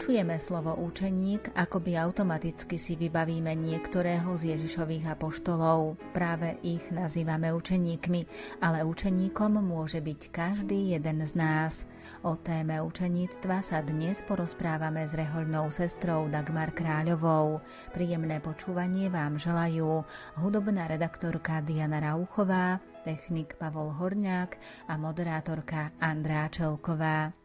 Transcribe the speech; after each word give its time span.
počujeme 0.00 0.40
slovo 0.40 0.80
učeník, 0.80 1.52
akoby 1.52 1.92
automaticky 2.00 2.80
si 2.80 2.96
vybavíme 2.96 3.52
niektorého 3.52 4.32
z 4.32 4.56
Ježišových 4.56 5.12
apoštolov. 5.12 6.00
Práve 6.16 6.56
ich 6.64 6.88
nazývame 6.88 7.52
učeníkmi, 7.52 8.24
ale 8.64 8.80
učeníkom 8.80 9.60
môže 9.60 10.00
byť 10.00 10.20
každý 10.32 10.96
jeden 10.96 11.20
z 11.20 11.36
nás. 11.36 11.84
O 12.24 12.32
téme 12.32 12.80
učeníctva 12.80 13.60
sa 13.60 13.84
dnes 13.84 14.24
porozprávame 14.24 15.04
s 15.04 15.12
rehoľnou 15.12 15.68
sestrou 15.68 16.32
Dagmar 16.32 16.72
Kráľovou. 16.72 17.60
Príjemné 17.92 18.40
počúvanie 18.40 19.12
vám 19.12 19.36
želajú 19.36 20.00
hudobná 20.40 20.88
redaktorka 20.88 21.60
Diana 21.60 22.00
Rauchová, 22.00 22.80
technik 23.04 23.52
Pavol 23.60 23.92
Horňák 23.92 24.56
a 24.88 24.96
moderátorka 24.96 25.92
Andrá 26.00 26.48
Čelková. 26.48 27.39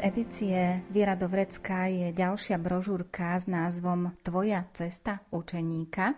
Edície 0.00 0.80
Viera 0.88 1.12
do 1.12 1.28
Vrecka 1.28 1.84
je 1.84 2.08
ďalšia 2.16 2.56
brožúrka 2.56 3.36
s 3.36 3.44
názvom 3.44 4.16
Tvoja 4.24 4.64
cesta 4.72 5.20
učeníka. 5.28 6.16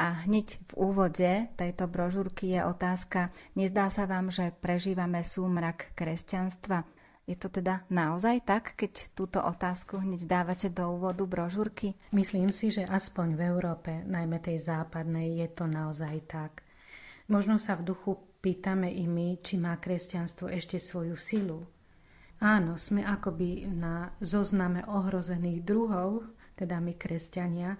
A 0.00 0.24
hneď 0.24 0.56
v 0.56 0.72
úvode 0.72 1.30
tejto 1.52 1.84
brožúrky 1.92 2.56
je 2.56 2.64
otázka, 2.64 3.28
nezdá 3.52 3.92
sa 3.92 4.08
vám, 4.08 4.32
že 4.32 4.48
prežívame 4.56 5.20
súmrak 5.20 5.92
kresťanstva? 5.92 6.88
Je 7.28 7.36
to 7.36 7.52
teda 7.52 7.84
naozaj 7.92 8.40
tak, 8.48 8.72
keď 8.80 9.12
túto 9.12 9.44
otázku 9.44 10.00
hneď 10.00 10.24
dávate 10.24 10.72
do 10.72 10.88
úvodu 10.88 11.28
brožúrky? 11.28 11.92
Myslím 12.16 12.48
si, 12.48 12.72
že 12.72 12.88
aspoň 12.88 13.36
v 13.36 13.40
Európe, 13.44 13.92
najmä 14.08 14.40
tej 14.40 14.64
západnej, 14.64 15.44
je 15.44 15.48
to 15.52 15.68
naozaj 15.68 16.16
tak. 16.24 16.64
Možno 17.28 17.60
sa 17.60 17.76
v 17.76 17.92
duchu 17.92 18.16
pýtame 18.40 18.88
i 18.88 19.04
my, 19.04 19.44
či 19.44 19.60
má 19.60 19.76
kresťanstvo 19.76 20.48
ešte 20.48 20.80
svoju 20.80 21.12
silu, 21.20 21.68
Áno, 22.38 22.78
sme 22.78 23.02
akoby 23.02 23.66
na 23.66 24.14
zozname 24.22 24.86
ohrozených 24.86 25.60
druhov, 25.66 26.22
teda 26.54 26.78
my 26.78 26.94
kresťania, 26.94 27.74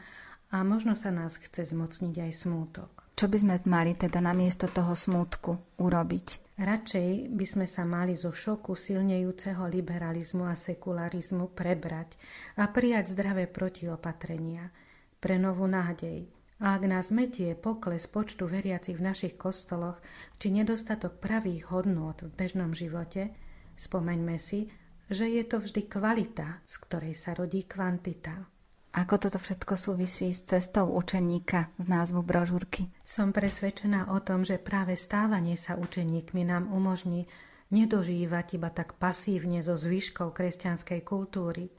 a 0.50 0.64
možno 0.64 0.96
sa 0.96 1.12
nás 1.12 1.36
chce 1.36 1.76
zmocniť 1.76 2.14
aj 2.24 2.32
smútok. 2.32 2.90
Čo 3.18 3.26
by 3.26 3.36
sme 3.38 3.54
mali 3.66 3.98
teda 3.98 4.22
namiesto 4.22 4.70
toho 4.70 4.94
smútku 4.94 5.78
urobiť? 5.82 6.56
Radšej 6.58 7.34
by 7.34 7.46
sme 7.46 7.66
sa 7.66 7.82
mali 7.82 8.14
zo 8.14 8.30
šoku 8.30 8.78
silnejúceho 8.78 9.66
liberalizmu 9.66 10.46
a 10.46 10.54
sekularizmu 10.54 11.50
prebrať 11.54 12.14
a 12.58 12.70
prijať 12.70 13.14
zdravé 13.14 13.50
protiopatrenia 13.50 14.70
pre 15.18 15.38
novú 15.38 15.66
nádej. 15.66 16.30
A 16.58 16.74
ak 16.74 16.82
nás 16.90 17.14
metie 17.14 17.54
pokles 17.54 18.10
počtu 18.10 18.50
veriacich 18.50 18.98
v 18.98 19.06
našich 19.06 19.34
kostoloch 19.38 20.02
či 20.42 20.50
nedostatok 20.50 21.22
pravých 21.22 21.70
hodnôt 21.70 22.18
v 22.18 22.30
bežnom 22.34 22.74
živote, 22.74 23.30
Spomeňme 23.78 24.34
si, 24.42 24.66
že 25.06 25.30
je 25.30 25.46
to 25.46 25.62
vždy 25.62 25.86
kvalita, 25.86 26.58
z 26.66 26.74
ktorej 26.82 27.14
sa 27.14 27.38
rodí 27.38 27.62
kvantita. 27.62 28.50
Ako 28.98 29.22
toto 29.22 29.38
všetko 29.38 29.78
súvisí 29.78 30.34
s 30.34 30.42
cestou 30.42 30.90
učeníka 30.90 31.70
z 31.78 31.86
názvu 31.86 32.26
brožúrky? 32.26 32.90
Som 33.06 33.30
presvedčená 33.30 34.10
o 34.10 34.18
tom, 34.18 34.42
že 34.42 34.58
práve 34.58 34.98
stávanie 34.98 35.54
sa 35.54 35.78
učeníkmi 35.78 36.42
nám 36.42 36.66
umožní 36.74 37.30
nedožívať 37.70 38.58
iba 38.58 38.74
tak 38.74 38.98
pasívne 38.98 39.62
zo 39.62 39.78
zvyškov 39.78 40.34
kresťanskej 40.34 41.00
kultúry, 41.06 41.70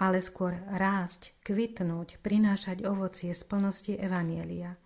ale 0.00 0.24
skôr 0.24 0.56
rásť, 0.72 1.36
kvitnúť, 1.44 2.22
prinášať 2.24 2.86
ovocie 2.88 3.34
z 3.36 3.42
plnosti 3.44 3.92
Evanielia. 3.92 4.78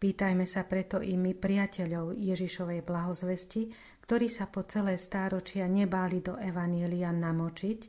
Pýtajme 0.00 0.48
sa 0.48 0.64
preto 0.64 1.04
i 1.04 1.12
my 1.14 1.36
priateľov 1.36 2.16
Ježišovej 2.16 2.80
blahozvesti, 2.82 3.68
ktorí 4.10 4.26
sa 4.26 4.50
po 4.50 4.66
celé 4.66 4.98
stáročia 4.98 5.70
nebáli 5.70 6.18
do 6.18 6.34
Evanielia 6.34 7.14
namočiť, 7.14 7.80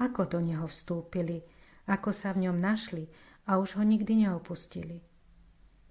ako 0.00 0.24
do 0.24 0.40
neho 0.40 0.64
vstúpili, 0.64 1.36
ako 1.84 2.16
sa 2.16 2.32
v 2.32 2.48
ňom 2.48 2.56
našli 2.56 3.04
a 3.44 3.60
už 3.60 3.76
ho 3.76 3.84
nikdy 3.84 4.24
neopustili. 4.24 5.04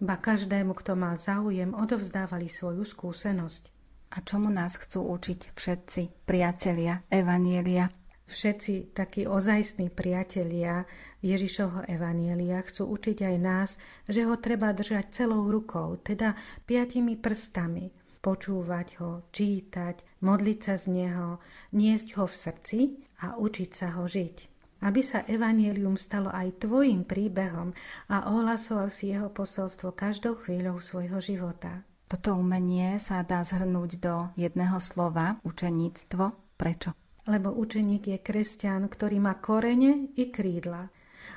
Ba 0.01 0.17
každému, 0.17 0.73
kto 0.73 0.97
mal 0.97 1.21
záujem, 1.21 1.77
odovzdávali 1.77 2.49
svoju 2.49 2.81
skúsenosť. 2.81 3.69
A 4.17 4.25
čomu 4.25 4.49
nás 4.49 4.73
chcú 4.73 5.05
učiť 5.05 5.53
všetci 5.53 6.25
priatelia 6.25 7.05
Evanielia? 7.13 7.93
Všetci 8.25 8.97
takí 8.97 9.29
ozajstní 9.29 9.93
priatelia 9.93 10.89
Ježišovho 11.21 11.85
Evanielia 11.85 12.57
chcú 12.65 12.89
učiť 12.89 13.21
aj 13.21 13.35
nás, 13.37 13.77
že 14.09 14.25
ho 14.25 14.33
treba 14.41 14.73
držať 14.73 15.13
celou 15.13 15.45
rukou, 15.45 15.93
teda 16.01 16.33
piatimi 16.65 17.21
prstami, 17.21 17.98
počúvať 18.19 18.87
ho, 18.99 19.23
čítať, 19.31 20.23
modliť 20.23 20.59
sa 20.59 20.75
z 20.75 20.85
neho, 20.91 21.39
niesť 21.75 22.19
ho 22.19 22.25
v 22.27 22.35
srdci 22.35 22.79
a 23.23 23.39
učiť 23.39 23.69
sa 23.71 23.95
ho 23.99 24.03
žiť. 24.07 24.37
Aby 24.79 25.03
sa 25.03 25.27
Evangelium 25.27 25.99
stalo 25.99 26.31
aj 26.31 26.63
tvojim 26.63 27.03
príbehom 27.03 27.75
a 28.07 28.31
ohlasoval 28.31 28.87
si 28.87 29.11
jeho 29.11 29.27
posolstvo 29.27 29.91
každou 29.91 30.39
chvíľou 30.39 30.79
svojho 30.79 31.19
života. 31.19 31.83
Toto 32.07 32.39
umenie 32.39 32.95
sa 32.97 33.21
dá 33.27 33.43
zhrnúť 33.43 33.91
do 33.99 34.31
jedného 34.39 34.79
slova, 34.79 35.37
učeníctvo. 35.43 36.55
Prečo? 36.55 36.95
lebo 37.29 37.53
učeník 37.53 38.09
je 38.09 38.17
kresťan, 38.17 38.89
ktorý 38.89 39.21
má 39.21 39.37
korene 39.37 40.09
i 40.17 40.33
krídla. 40.33 40.89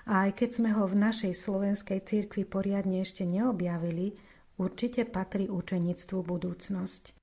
A 0.09 0.27
aj 0.27 0.41
keď 0.41 0.51
sme 0.57 0.71
ho 0.73 0.89
v 0.89 0.99
našej 0.99 1.37
slovenskej 1.37 2.01
cirkvi 2.09 2.49
poriadne 2.49 3.05
ešte 3.05 3.29
neobjavili, 3.29 4.17
určite 4.59 5.09
patrí 5.09 5.49
učenictvu 5.49 6.19
budúcnosť. 6.21 7.15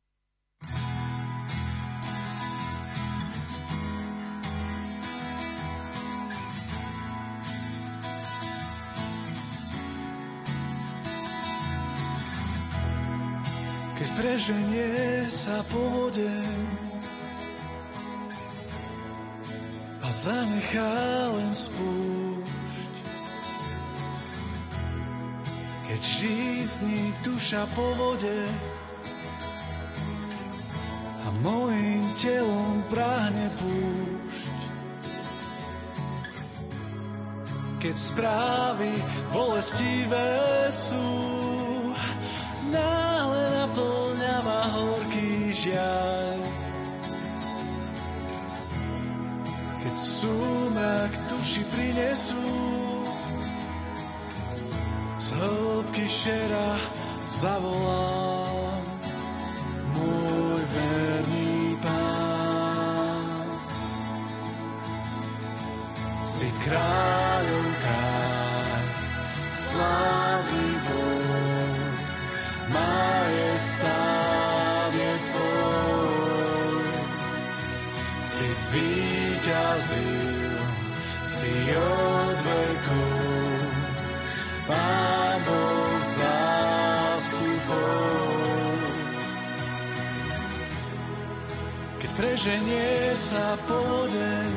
Keď 13.99 14.09
preženie 14.15 15.27
sa 15.27 15.59
po 15.67 15.81
vode 15.91 16.31
zanechá 20.19 21.31
len 21.31 21.51
spúšť. 21.55 22.28
Keď 25.89 26.01
žízni 26.05 27.09
duša 27.25 27.65
po 27.73 27.81
vode 27.97 28.45
a 31.25 31.27
mojim 31.41 32.05
telom 32.21 32.85
práhne 32.93 33.49
púšť. 33.57 34.53
Keď 37.81 37.95
správy 37.97 38.93
bolestivé 39.33 40.69
sú, 40.69 41.09
náhle 42.69 43.43
naplňa 43.57 44.37
ma 44.45 44.61
horký 44.69 45.49
žiaľ. 45.57 46.39
súmrak 49.99 51.11
duši 51.27 51.63
prinesú. 51.75 52.78
Z 55.29 55.37
hĺbky 55.37 56.09
šera 56.09 56.73
zavolám 57.29 58.81
môj 59.93 60.61
verný 60.73 61.77
pán. 61.85 63.45
Si 66.25 66.49
kráľovka, 66.65 68.09
slávny 69.53 70.69
Boh, 70.89 71.93
majestát 72.73 74.09
je 74.97 75.13
tvoj. 75.29 76.89
Si 78.25 78.49
zvíťazil 78.65 80.57
si 81.21 81.53
od 81.77 81.98
Preženie 92.39 93.19
sa 93.19 93.51
pôden, 93.67 94.51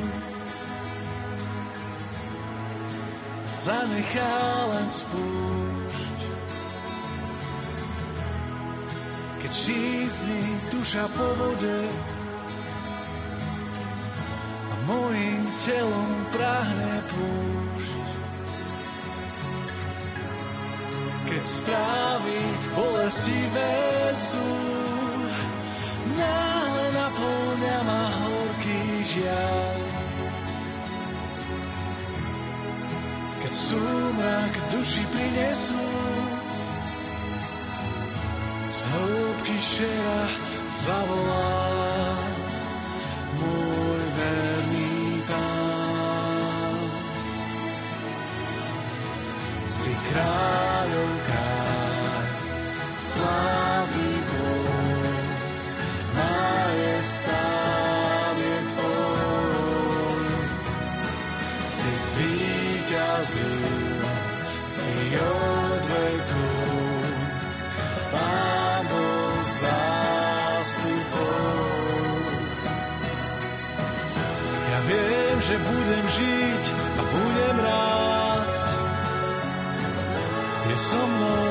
zanechá 3.43 4.39
len 4.71 4.87
spúšť. 4.87 6.23
Keď 9.35 9.51
žízni 9.51 10.43
duša 10.71 11.11
po 11.11 11.27
vode, 11.35 11.79
mojim 14.87 15.43
telom 15.67 16.11
prahne 16.31 16.95
púšť. 17.11 17.99
Keď 21.27 21.43
správy 21.51 22.39
bolestivé 22.79 23.75
sú, 24.15 24.47
horký 26.23 26.62
žiaľ. 29.13 29.77
Keď 33.43 33.53
súmrak 33.53 34.53
duši 34.73 35.03
prinesú, 35.13 35.85
z 38.73 38.79
hĺbky 38.89 39.57
šera 39.61 40.21
zavolám. 40.81 41.73
kráľovka, 50.13 50.52
je 80.91 81.42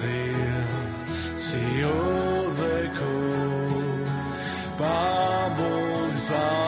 zvíťazil, 0.00 0.64
si 1.36 1.64
od 1.84 2.48
vekov, 2.56 3.84
Pán 4.80 5.52
Boh 5.56 6.12
zástupov. 6.16 6.59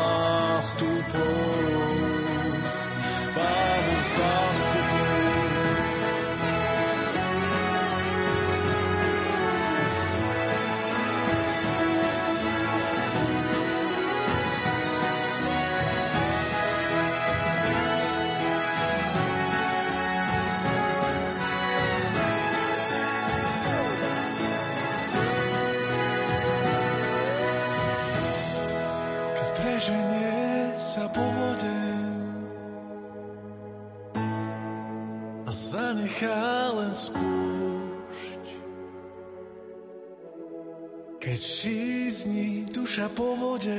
Keď 41.32 41.40
šízni 41.40 42.68
duša 42.68 43.08
po 43.16 43.32
vode, 43.32 43.72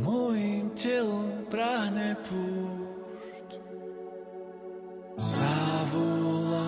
môjim 0.00 0.72
telom 0.72 1.44
prahne 1.52 2.16
púšť. 2.24 3.48
Zavolá. 5.20 6.64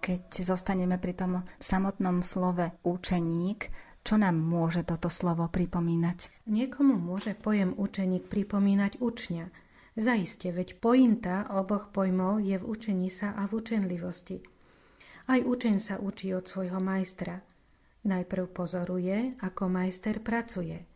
Keď 0.00 0.24
zostaneme 0.48 0.96
pri 0.96 1.12
tom 1.12 1.44
samotnom 1.60 2.24
slove 2.24 2.80
učeník, 2.88 3.68
čo 4.00 4.16
nám 4.16 4.40
môže 4.40 4.80
toto 4.80 5.12
slovo 5.12 5.44
pripomínať? 5.52 6.48
Niekomu 6.48 6.96
môže 6.96 7.36
pojem 7.36 7.76
učeník 7.76 8.32
pripomínať 8.32 8.96
učňa. 8.96 9.52
Zaiste, 9.92 10.56
veď 10.56 10.80
pointa 10.80 11.44
oboch 11.52 11.92
pojmov 11.92 12.40
je 12.40 12.56
v 12.56 12.64
učení 12.64 13.12
sa 13.12 13.36
a 13.36 13.44
v 13.44 13.60
učenlivosti. 13.60 14.56
Aj 15.28 15.44
učeň 15.44 15.76
sa 15.76 16.00
učí 16.00 16.32
od 16.32 16.48
svojho 16.48 16.80
majstra. 16.80 17.44
Najprv 18.08 18.48
pozoruje, 18.48 19.36
ako 19.44 19.68
majster 19.68 20.24
pracuje. 20.24 20.88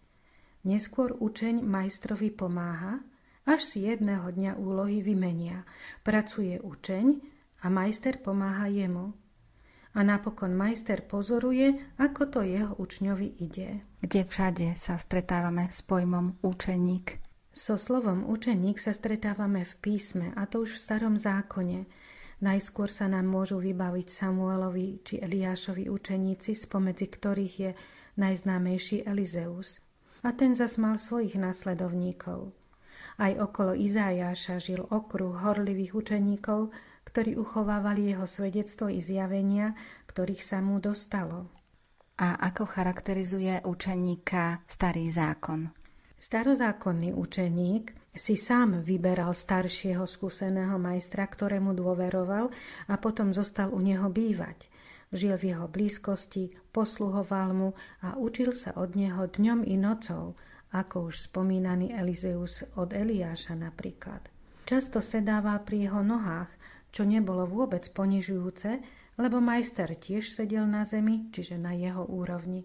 Neskôr 0.64 1.12
učeň 1.12 1.60
majstrovi 1.60 2.32
pomáha, 2.32 3.04
až 3.44 3.60
si 3.60 3.84
jedného 3.84 4.32
dňa 4.32 4.56
úlohy 4.56 5.04
vymenia. 5.04 5.68
Pracuje 6.00 6.56
učeň 6.64 7.04
a 7.60 7.68
majster 7.68 8.24
pomáha 8.24 8.72
jemu. 8.72 9.12
A 9.92 10.00
napokon 10.00 10.56
majster 10.56 11.04
pozoruje, 11.04 11.76
ako 12.00 12.32
to 12.32 12.40
jeho 12.40 12.72
učňovi 12.80 13.36
ide. 13.36 13.84
Kde 14.00 14.24
všade 14.24 14.72
sa 14.80 14.96
stretávame 14.96 15.68
s 15.68 15.84
pojmom 15.84 16.40
učeník? 16.40 17.20
So 17.52 17.76
slovom 17.76 18.24
učeník 18.24 18.80
sa 18.80 18.96
stretávame 18.96 19.68
v 19.68 19.74
písme, 19.76 20.32
a 20.32 20.48
to 20.48 20.64
už 20.64 20.80
v 20.80 20.82
starom 20.88 21.20
zákone– 21.20 21.84
Najskôr 22.42 22.90
sa 22.90 23.06
nám 23.06 23.30
môžu 23.30 23.62
vybaviť 23.62 24.10
Samuelovi 24.10 24.98
či 25.06 25.22
Eliášovi 25.22 25.86
učeníci, 25.86 26.58
spomedzi 26.58 27.06
ktorých 27.06 27.54
je 27.54 27.70
najznámejší 28.18 29.06
Elizeus. 29.06 29.78
A 30.26 30.34
ten 30.34 30.50
zasmal 30.58 30.98
svojich 30.98 31.38
nasledovníkov. 31.38 32.50
Aj 33.22 33.32
okolo 33.38 33.78
Izájáša 33.78 34.58
žil 34.58 34.82
okruh 34.82 35.38
horlivých 35.38 35.94
učeníkov, 35.94 36.74
ktorí 37.06 37.38
uchovávali 37.38 38.10
jeho 38.10 38.26
svedectvo 38.26 38.90
i 38.90 38.98
zjavenia, 38.98 39.78
ktorých 40.10 40.42
sa 40.42 40.58
mu 40.58 40.82
dostalo. 40.82 41.46
A 42.18 42.42
ako 42.42 42.66
charakterizuje 42.66 43.62
učeníka 43.62 44.66
starý 44.66 45.06
zákon? 45.06 45.70
Starozákonný 46.18 47.14
učeník 47.14 48.01
si 48.12 48.36
sám 48.36 48.84
vyberal 48.84 49.32
staršieho 49.32 50.04
skúseného 50.04 50.76
majstra, 50.76 51.24
ktorému 51.24 51.72
dôveroval 51.72 52.52
a 52.84 52.94
potom 53.00 53.32
zostal 53.32 53.72
u 53.72 53.80
neho 53.80 54.12
bývať. 54.12 54.68
Žil 55.12 55.36
v 55.40 55.44
jeho 55.56 55.66
blízkosti, 55.68 56.52
posluhoval 56.76 57.48
mu 57.56 57.68
a 58.04 58.16
učil 58.20 58.52
sa 58.52 58.76
od 58.76 58.96
neho 58.96 59.28
dňom 59.28 59.64
i 59.64 59.80
nocou, 59.80 60.36
ako 60.72 61.08
už 61.08 61.32
spomínaný 61.32 61.92
Elizeus 61.96 62.64
od 62.76 62.92
Eliáša 62.92 63.56
napríklad. 63.56 64.28
Často 64.68 65.00
sedával 65.00 65.64
pri 65.64 65.88
jeho 65.88 66.04
nohách, 66.04 66.52
čo 66.92 67.08
nebolo 67.08 67.48
vôbec 67.48 67.88
ponižujúce, 67.92 68.80
lebo 69.20 69.40
majster 69.40 69.92
tiež 69.96 70.28
sedel 70.28 70.68
na 70.68 70.84
zemi, 70.84 71.32
čiže 71.32 71.56
na 71.56 71.76
jeho 71.76 72.04
úrovni. 72.04 72.64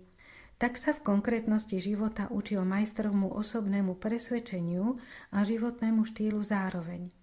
Tak 0.58 0.74
sa 0.74 0.90
v 0.90 1.06
konkrétnosti 1.06 1.78
života 1.78 2.26
učil 2.34 2.66
majstrovmu 2.66 3.30
osobnému 3.30 3.94
presvedčeniu 4.02 4.98
a 5.30 5.46
životnému 5.46 6.02
štýlu 6.02 6.42
zároveň. 6.42 7.14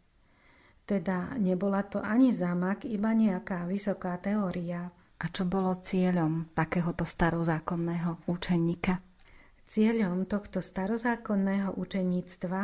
Teda 0.86 1.34
nebola 1.34 1.82
to 1.82 1.98
ani 1.98 2.30
zámak, 2.30 2.86
iba 2.86 3.10
nejaká 3.10 3.66
vysoká 3.66 4.14
teória. 4.22 4.86
A 5.18 5.26
čo 5.34 5.50
bolo 5.50 5.74
cieľom 5.74 6.54
takéhoto 6.54 7.02
starozákonného 7.02 8.30
učeníka? 8.30 9.02
Cieľom 9.66 10.30
tohto 10.30 10.62
starozákonného 10.62 11.74
učeníctva, 11.74 12.60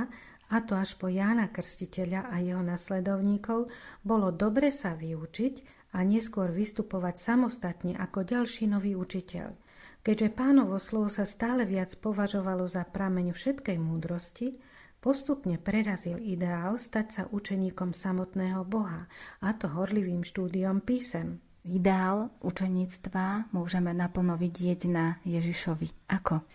a 0.55 0.57
to 0.62 0.79
až 0.79 0.95
po 0.95 1.11
Jána 1.11 1.50
Krstiteľa 1.50 2.31
a 2.31 2.39
jeho 2.39 2.62
nasledovníkov, 2.62 3.67
bolo 4.07 4.31
dobre 4.31 4.71
sa 4.71 4.95
vyučiť 4.95 5.55
a 5.99 6.07
neskôr 6.07 6.55
vystupovať 6.55 7.19
samostatne 7.19 7.99
ako 7.99 8.23
ďalší 8.23 8.71
nový 8.71 8.95
učiteľ– 8.95 9.50
Keďže 10.00 10.33
pánovo 10.33 10.80
slovo 10.80 11.12
sa 11.12 11.28
stále 11.28 11.69
viac 11.69 11.92
považovalo 12.00 12.64
za 12.64 12.88
prameň 12.88 13.37
všetkej 13.37 13.76
múdrosti, 13.76 14.57
postupne 14.97 15.61
prerazil 15.61 16.16
ideál 16.16 16.80
stať 16.80 17.07
sa 17.12 17.23
učeníkom 17.28 17.92
samotného 17.92 18.64
Boha, 18.64 19.04
a 19.45 19.52
to 19.52 19.69
horlivým 19.69 20.25
štúdiom 20.25 20.80
písem. 20.80 21.45
Ideál 21.69 22.33
učeníctva 22.40 23.52
môžeme 23.52 23.92
naplno 23.92 24.40
vidieť 24.40 24.80
na 24.88 25.21
Ježišovi. 25.28 26.09
Ako? 26.09 26.49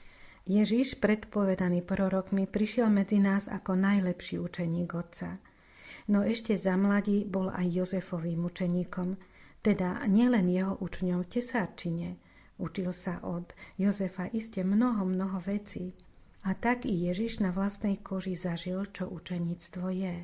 Ježiš, 0.50 0.98
predpovedaný 0.98 1.86
prorokmi, 1.86 2.50
prišiel 2.50 2.90
medzi 2.90 3.22
nás 3.22 3.46
ako 3.46 3.78
najlepší 3.78 4.42
učeník 4.42 4.90
Otca. 4.98 5.38
No 6.10 6.26
ešte 6.26 6.58
za 6.58 6.74
mladí 6.74 7.30
bol 7.30 7.54
aj 7.54 7.66
Jozefovým 7.70 8.42
učeníkom, 8.42 9.22
teda 9.62 10.02
nielen 10.10 10.50
jeho 10.50 10.82
učňom 10.82 11.22
v 11.22 11.30
tesárčine– 11.30 12.10
Učil 12.56 12.96
sa 12.96 13.20
od 13.20 13.52
Jozefa 13.76 14.32
iste 14.32 14.64
mnoho, 14.64 15.04
mnoho 15.04 15.44
vecí. 15.44 15.92
A 16.46 16.54
tak 16.54 16.86
i 16.86 16.94
Ježiš 17.10 17.44
na 17.44 17.52
vlastnej 17.52 18.00
koži 18.00 18.38
zažil, 18.38 18.86
čo 18.94 19.10
učeníctvo 19.10 19.86
je. 19.92 20.16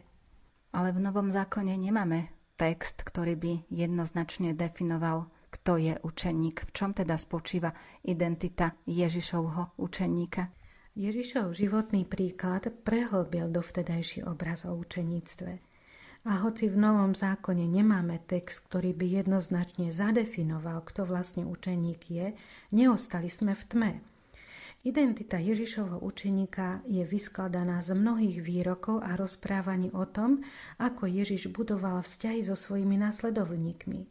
Ale 0.71 0.89
v 0.95 0.99
Novom 1.03 1.33
zákone 1.33 1.75
nemáme 1.75 2.31
text, 2.55 3.03
ktorý 3.03 3.35
by 3.35 3.53
jednoznačne 3.67 4.55
definoval, 4.55 5.27
kto 5.51 5.81
je 5.81 5.93
učeník. 5.99 6.69
V 6.69 6.71
čom 6.71 6.95
teda 6.95 7.19
spočíva 7.19 7.73
identita 8.05 8.79
Ježišovho 8.87 9.75
učeníka? 9.81 10.53
Ježišov 10.95 11.57
životný 11.57 12.07
príklad 12.07 12.69
prehlbil 12.85 13.51
dovtedajší 13.51 14.23
obraz 14.23 14.63
o 14.63 14.77
učeníctve– 14.77 15.51
a 16.21 16.45
hoci 16.45 16.69
v 16.69 16.77
Novom 16.77 17.17
zákone 17.17 17.65
nemáme 17.65 18.21
text, 18.29 18.69
ktorý 18.69 18.93
by 18.93 19.25
jednoznačne 19.25 19.89
zadefinoval, 19.89 20.85
kto 20.85 21.09
vlastne 21.09 21.49
učeník 21.49 22.01
je, 22.13 22.37
neostali 22.69 23.25
sme 23.25 23.57
v 23.57 23.63
tme. 23.65 23.91
Identita 24.81 25.37
Ježišovho 25.37 26.01
učeníka 26.01 26.81
je 26.89 27.05
vyskladaná 27.05 27.81
z 27.85 27.93
mnohých 27.97 28.41
výrokov 28.41 29.01
a 29.01 29.13
rozprávaní 29.13 29.93
o 29.93 30.05
tom, 30.09 30.41
ako 30.81 31.05
Ježiš 31.05 31.53
budoval 31.53 32.01
vzťahy 32.01 32.41
so 32.45 32.57
svojimi 32.57 32.97
následovníkmi. 32.97 34.09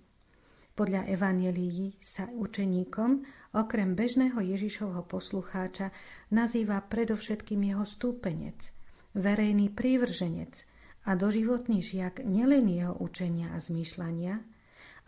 Podľa 0.78 1.10
evanelií 1.10 1.98
sa 1.98 2.30
učeníkom 2.30 3.26
okrem 3.54 3.98
bežného 3.98 4.38
Ježišovho 4.38 5.06
poslucháča 5.06 5.90
nazýva 6.30 6.78
predovšetkým 6.86 7.70
jeho 7.70 7.86
stúpenec, 7.86 8.74
verejný 9.14 9.70
prívrženec– 9.70 10.54
a 11.06 11.16
doživotný 11.16 11.80
žiak 11.80 12.24
nielen 12.24 12.68
jeho 12.68 12.96
učenia 13.00 13.52
a 13.54 13.58
zmýšľania, 13.60 14.40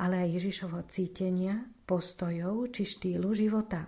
ale 0.01 0.15
aj 0.25 0.29
Ježišovho 0.41 0.83
cítenia, 0.89 1.69
postojov 1.85 2.73
či 2.73 2.89
štýlu 2.89 3.31
života. 3.37 3.87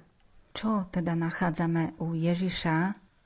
Čo 0.54 0.86
teda 0.92 1.18
nachádzame 1.18 1.98
u 1.98 2.14
Ježiša, 2.14 2.76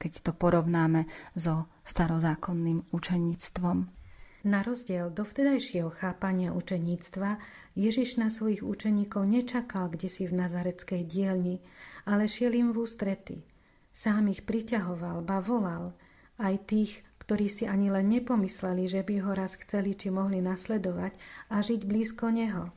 keď 0.01 0.13
to 0.25 0.33
porovnáme 0.33 1.05
so 1.37 1.69
starozákonným 1.85 2.89
učeníctvom? 2.95 3.99
Na 4.47 4.63
rozdiel 4.63 5.11
do 5.11 5.27
vtedajšieho 5.27 5.91
chápania 5.91 6.55
učeníctva 6.55 7.43
Ježiš 7.75 8.17
na 8.23 8.31
svojich 8.31 8.63
učeníkov 8.63 9.27
nečakal 9.27 9.91
kde 9.91 10.07
si 10.07 10.25
v 10.31 10.39
nazareckej 10.39 11.03
dielni, 11.05 11.59
ale 12.07 12.31
šiel 12.31 12.55
im 12.55 12.71
v 12.71 12.87
ústrety. 12.87 13.37
Sám 13.91 14.31
ich 14.31 14.47
priťahoval, 14.47 15.27
ba 15.27 15.43
volal, 15.43 15.93
aj 16.39 16.55
tých, 16.71 17.03
ktorí 17.29 17.45
si 17.53 17.69
ani 17.69 17.93
len 17.93 18.09
nepomysleli, 18.09 18.89
že 18.89 19.05
by 19.05 19.21
ho 19.21 19.37
raz 19.37 19.61
chceli 19.61 19.93
či 19.93 20.09
mohli 20.09 20.41
nasledovať 20.41 21.13
a 21.53 21.61
žiť 21.61 21.85
blízko 21.85 22.33
neho. 22.33 22.73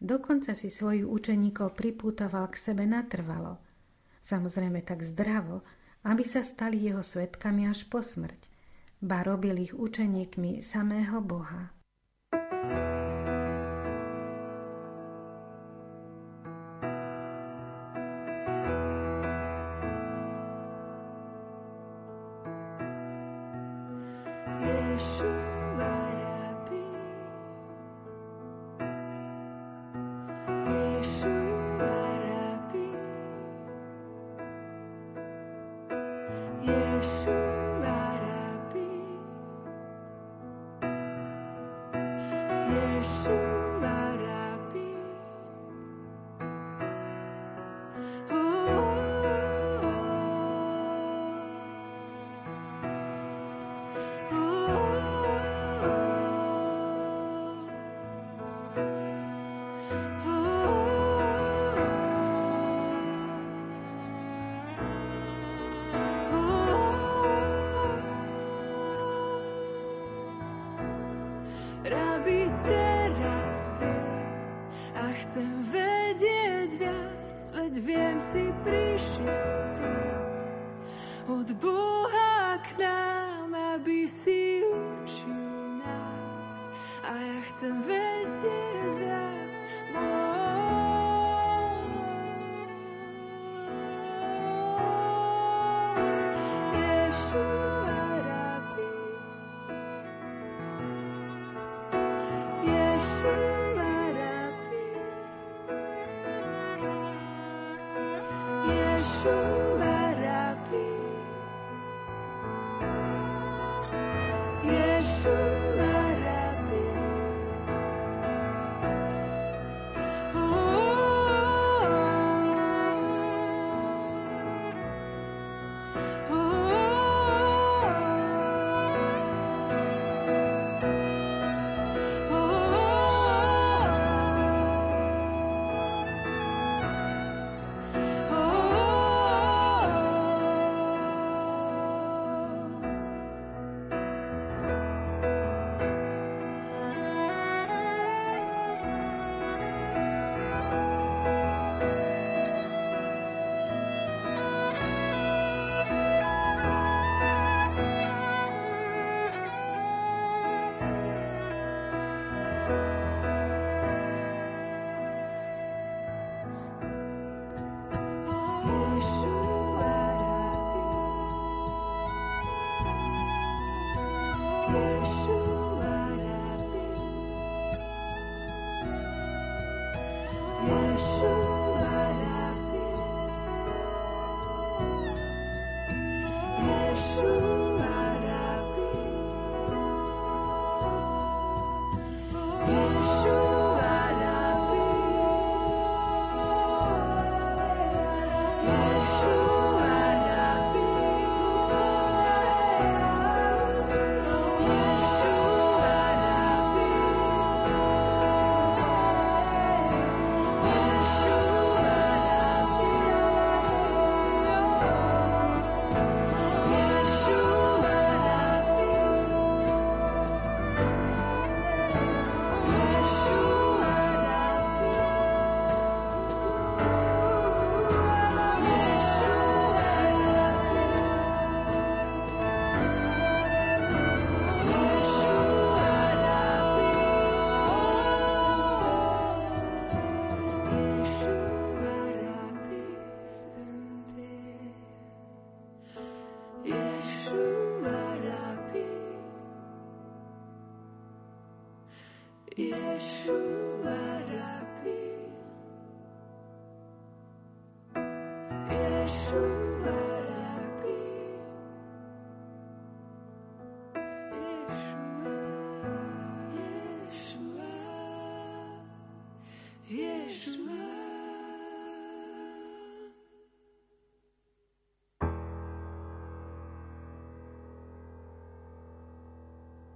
Dokonca 0.00 0.56
si 0.56 0.72
svojich 0.72 1.04
učeníkov 1.04 1.76
pripútoval 1.76 2.48
k 2.48 2.56
sebe 2.56 2.88
natrvalo. 2.88 3.60
Samozrejme 4.24 4.80
tak 4.88 5.04
zdravo, 5.04 5.60
aby 6.00 6.24
sa 6.24 6.40
stali 6.40 6.80
jeho 6.80 7.04
svetkami 7.04 7.68
až 7.68 7.84
po 7.84 8.00
smrť. 8.00 8.48
Ba 9.04 9.20
robil 9.20 9.68
ich 9.68 9.76
učeníkmi 9.76 10.64
samého 10.64 11.20
Boha. 11.20 11.68
viac, 12.32 13.03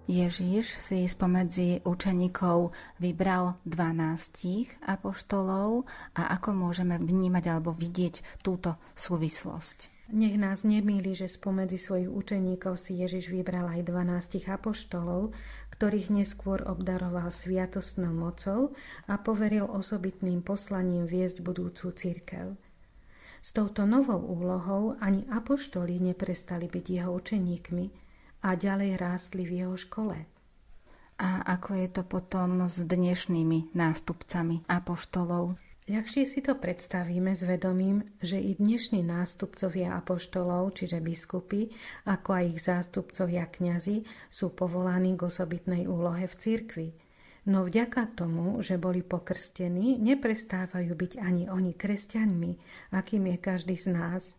Ježiš 0.08 0.72
si 0.72 1.04
spomedzi 1.04 1.84
učeníkov 1.84 2.72
vybral 2.96 3.60
12 3.68 4.80
apoštolov 4.80 5.84
a 6.16 6.32
ako 6.32 6.56
môžeme 6.56 6.96
vnímať 6.96 7.44
alebo 7.52 7.76
vidieť 7.76 8.40
túto 8.40 8.80
súvislosť. 8.96 9.92
Nech 10.08 10.40
nás 10.40 10.64
nemýli, 10.64 11.12
že 11.12 11.28
spomedzi 11.28 11.76
svojich 11.76 12.08
učeníkov 12.08 12.80
si 12.80 12.96
Ježiš 13.04 13.28
vybral 13.28 13.68
aj 13.68 13.84
12 13.84 14.48
apoštolov, 14.48 15.36
ktorých 15.76 16.08
neskôr 16.08 16.64
obdaroval 16.64 17.28
sviatostnou 17.28 18.08
mocou 18.08 18.72
a 19.12 19.20
poveril 19.20 19.68
osobitným 19.68 20.40
poslaním 20.40 21.04
viesť 21.04 21.44
budúcu 21.44 21.92
církev. 21.92 22.56
S 23.44 23.52
touto 23.52 23.84
novou 23.84 24.24
úlohou 24.24 24.96
ani 25.04 25.28
apoštoli 25.28 26.00
neprestali 26.00 26.64
byť 26.64 26.84
jeho 26.88 27.12
učeníkmi, 27.12 28.07
a 28.42 28.55
ďalej 28.55 28.98
rástli 28.98 29.42
v 29.46 29.64
jeho 29.64 29.77
škole. 29.77 30.27
A 31.18 31.42
ako 31.42 31.74
je 31.74 31.88
to 31.90 32.03
potom 32.07 32.62
s 32.70 32.79
dnešnými 32.79 33.74
nástupcami 33.74 34.62
apoštolov? 34.70 35.59
Ľahšie 35.88 36.29
si 36.29 36.44
to 36.44 36.53
predstavíme 36.55 37.33
s 37.33 37.42
vedomím, 37.48 38.05
že 38.20 38.37
i 38.38 38.55
dnešní 38.55 39.01
nástupcovia 39.03 39.96
apoštolov, 39.98 40.77
čiže 40.77 41.01
biskupy, 41.01 41.72
ako 42.05 42.29
aj 42.38 42.44
ich 42.44 42.61
zástupcovia 42.61 43.48
kňazi, 43.48 44.05
sú 44.29 44.53
povolaní 44.53 45.16
k 45.16 45.27
osobitnej 45.27 45.88
úlohe 45.88 46.29
v 46.29 46.38
cirkvi. 46.38 46.88
No 47.48 47.64
vďaka 47.64 48.12
tomu, 48.12 48.61
že 48.61 48.77
boli 48.77 49.01
pokrstení, 49.01 49.96
neprestávajú 49.96 50.92
byť 50.92 51.12
ani 51.18 51.48
oni 51.48 51.72
kresťanmi, 51.72 52.51
akým 52.92 53.24
je 53.33 53.37
každý 53.40 53.74
z 53.81 53.88
nás– 53.90 54.22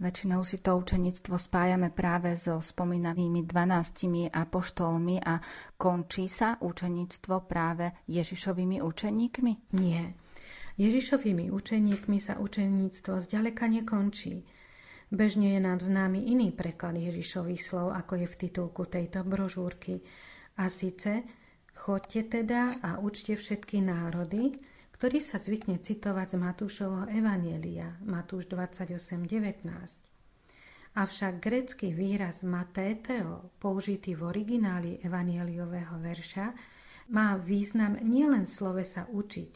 Väčšinou 0.00 0.40
si 0.40 0.64
to 0.64 0.80
učenictvo 0.80 1.36
spájame 1.36 1.92
práve 1.92 2.32
so 2.32 2.56
spomínanými 2.56 3.44
dvanáctimi 3.44 4.32
apoštolmi 4.32 5.20
a 5.20 5.36
končí 5.76 6.24
sa 6.24 6.56
učenictvo 6.56 7.44
práve 7.44 7.92
Ježišovými 8.08 8.80
učeníkmi? 8.80 9.76
Nie. 9.76 10.16
Ježišovými 10.80 11.52
učeníkmi 11.52 12.16
sa 12.16 12.40
učeníctvo 12.40 13.20
zďaleka 13.20 13.68
nekončí. 13.68 14.48
Bežne 15.12 15.52
je 15.52 15.60
nám 15.60 15.84
známy 15.84 16.32
iný 16.32 16.48
preklad 16.48 16.96
Ježišových 16.96 17.60
slov, 17.60 17.92
ako 17.92 18.24
je 18.24 18.26
v 18.32 18.38
titulku 18.48 18.88
tejto 18.88 19.20
brožúrky. 19.20 20.00
A 20.56 20.72
síce, 20.72 21.28
chodte 21.76 22.24
teda 22.24 22.80
a 22.80 23.04
učte 23.04 23.36
všetky 23.36 23.84
národy, 23.84 24.56
ktorý 25.00 25.16
sa 25.24 25.40
zvykne 25.40 25.80
citovať 25.80 26.36
z 26.36 26.44
Matúšovho 26.44 27.08
Evanielia, 27.08 27.96
Matúš 28.04 28.52
28.19. 28.52 29.64
Avšak 30.92 31.40
grecký 31.40 31.88
výraz 31.96 32.44
matéteo, 32.44 33.48
použitý 33.56 34.12
v 34.12 34.28
origináli 34.28 35.00
evanieliového 35.00 35.96
verša, 36.04 36.52
má 37.16 37.32
význam 37.40 37.96
nielen 38.04 38.44
slove 38.44 38.84
sa 38.84 39.08
učiť, 39.08 39.52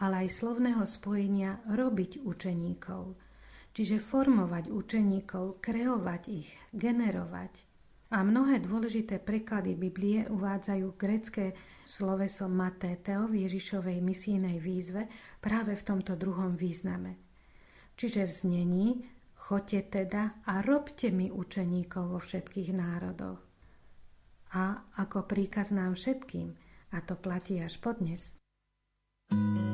ale 0.00 0.24
aj 0.24 0.28
slovného 0.32 0.88
spojenia 0.88 1.60
robiť 1.76 2.24
učeníkov. 2.24 3.20
Čiže 3.76 4.00
formovať 4.00 4.72
učeníkov, 4.72 5.60
kreovať 5.60 6.22
ich, 6.32 6.48
generovať. 6.72 7.52
A 8.06 8.22
mnohé 8.22 8.62
dôležité 8.62 9.18
preklady 9.18 9.74
Biblie 9.74 10.22
uvádzajú 10.30 10.94
grecké 10.94 11.58
sloveso 11.82 12.46
matéteo 12.46 13.26
v 13.26 13.46
Ježišovej 13.46 13.98
misijnej 13.98 14.62
výzve 14.62 15.10
práve 15.42 15.74
v 15.74 15.82
tomto 15.82 16.14
druhom 16.14 16.54
význame. 16.54 17.18
Čiže 17.98 18.30
v 18.30 18.32
znení 18.32 18.88
choďte 19.34 20.02
teda 20.02 20.22
a 20.46 20.62
robte 20.62 21.10
mi 21.10 21.34
učeníkov 21.34 22.14
vo 22.14 22.20
všetkých 22.22 22.70
národoch. 22.74 23.42
A 24.54 24.86
ako 25.02 25.26
príkaz 25.26 25.74
nám 25.74 25.98
všetkým, 25.98 26.54
a 26.94 27.02
to 27.02 27.18
platí 27.18 27.58
až 27.58 27.82
podnes. 27.82 28.38
thank 29.26 29.65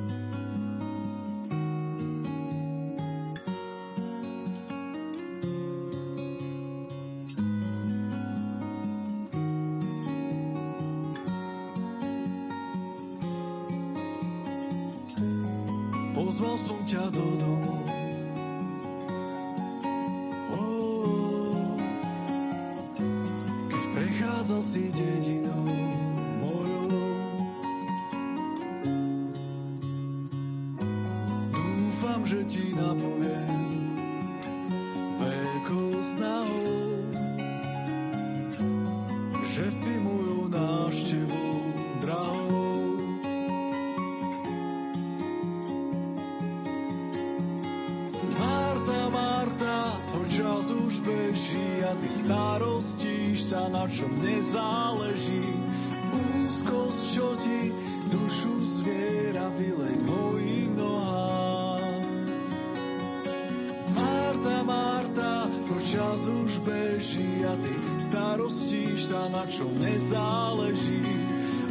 na 69.28 69.44
čom 69.46 69.70
nezáleží. 69.78 71.04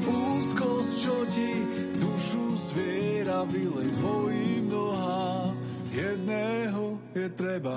Úzkosť, 0.05 0.91
čo 1.01 1.15
ti 1.27 1.51
dušu 1.97 2.55
zviera, 2.55 3.43
vylej 3.47 3.91
mojim 3.99 4.69
nohám. 4.69 5.55
Jedného 5.91 6.99
je 7.11 7.27
treba. 7.35 7.75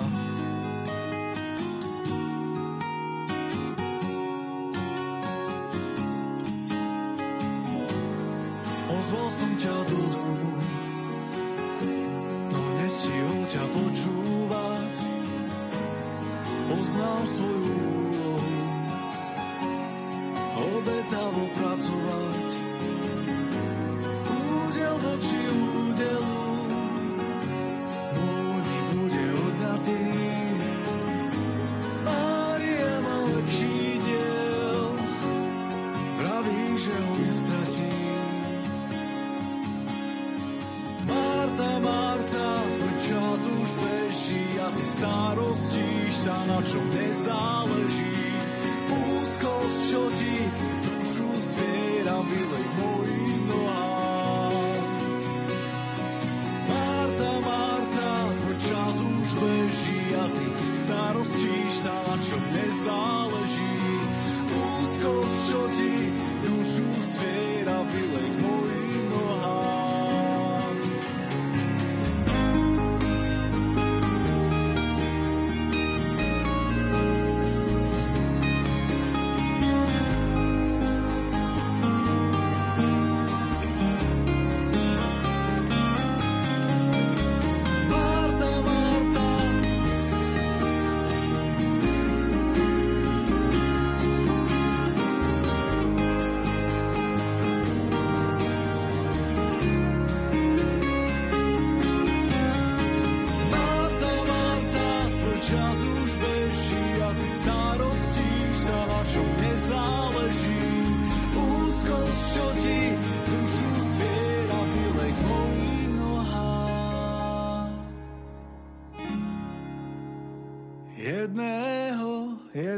Pozval 8.85 9.27
som 9.29 9.51
ťa 9.61 9.75
do 9.85 10.01
domu, 10.09 10.53
no 12.49 12.61
nestihol 12.81 13.41
ťa 13.53 13.63
počúvať. 13.69 14.93
Poznám 16.65 17.23
svoju 17.29 17.64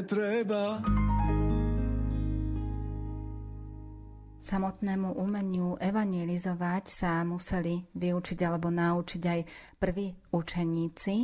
treba. 0.07 0.79
Samotnému 4.39 5.19
umeniu 5.19 5.75
evangelizovať 5.75 6.83
sa 6.87 7.19
museli 7.27 7.83
vyučiť 7.91 8.39
alebo 8.47 8.71
naučiť 8.71 9.23
aj 9.27 9.39
prví 9.75 10.15
učeníci, 10.31 11.15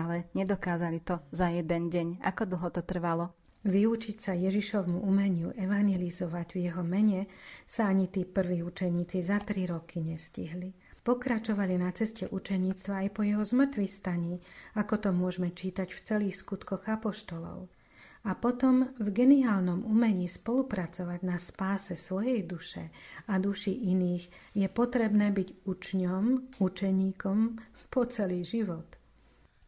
ale 0.00 0.32
nedokázali 0.32 1.04
to 1.04 1.28
za 1.28 1.52
jeden 1.52 1.92
deň. 1.92 2.24
Ako 2.24 2.48
dlho 2.48 2.72
to 2.72 2.80
trvalo? 2.80 3.36
Vyučiť 3.68 4.16
sa 4.16 4.32
Ježišovmu 4.32 5.04
umeniu 5.04 5.52
evangelizovať 5.52 6.56
v 6.56 6.58
jeho 6.68 6.80
mene 6.80 7.28
sa 7.68 7.92
ani 7.92 8.08
tí 8.08 8.24
prví 8.24 8.64
učeníci 8.64 9.20
za 9.20 9.44
tri 9.44 9.68
roky 9.68 10.00
nestihli. 10.00 10.72
Pokračovali 11.04 11.76
na 11.76 11.92
ceste 11.92 12.24
učeníctva 12.32 13.04
aj 13.04 13.08
po 13.12 13.28
jeho 13.28 13.44
zmrtvý 13.44 13.84
staní, 13.84 14.40
ako 14.72 15.04
to 15.04 15.10
môžeme 15.12 15.52
čítať 15.52 15.92
v 15.92 16.00
celých 16.00 16.40
skutkoch 16.40 16.88
apoštolov 16.88 17.68
a 18.24 18.32
potom 18.32 18.88
v 18.96 19.08
geniálnom 19.12 19.84
umení 19.84 20.24
spolupracovať 20.24 21.20
na 21.22 21.36
spáse 21.36 21.92
svojej 21.92 22.40
duše 22.48 22.88
a 23.28 23.36
duši 23.36 23.92
iných 23.92 24.56
je 24.56 24.66
potrebné 24.72 25.28
byť 25.28 25.68
učňom, 25.68 26.24
učeníkom 26.56 27.38
po 27.92 28.02
celý 28.08 28.40
život. 28.40 28.96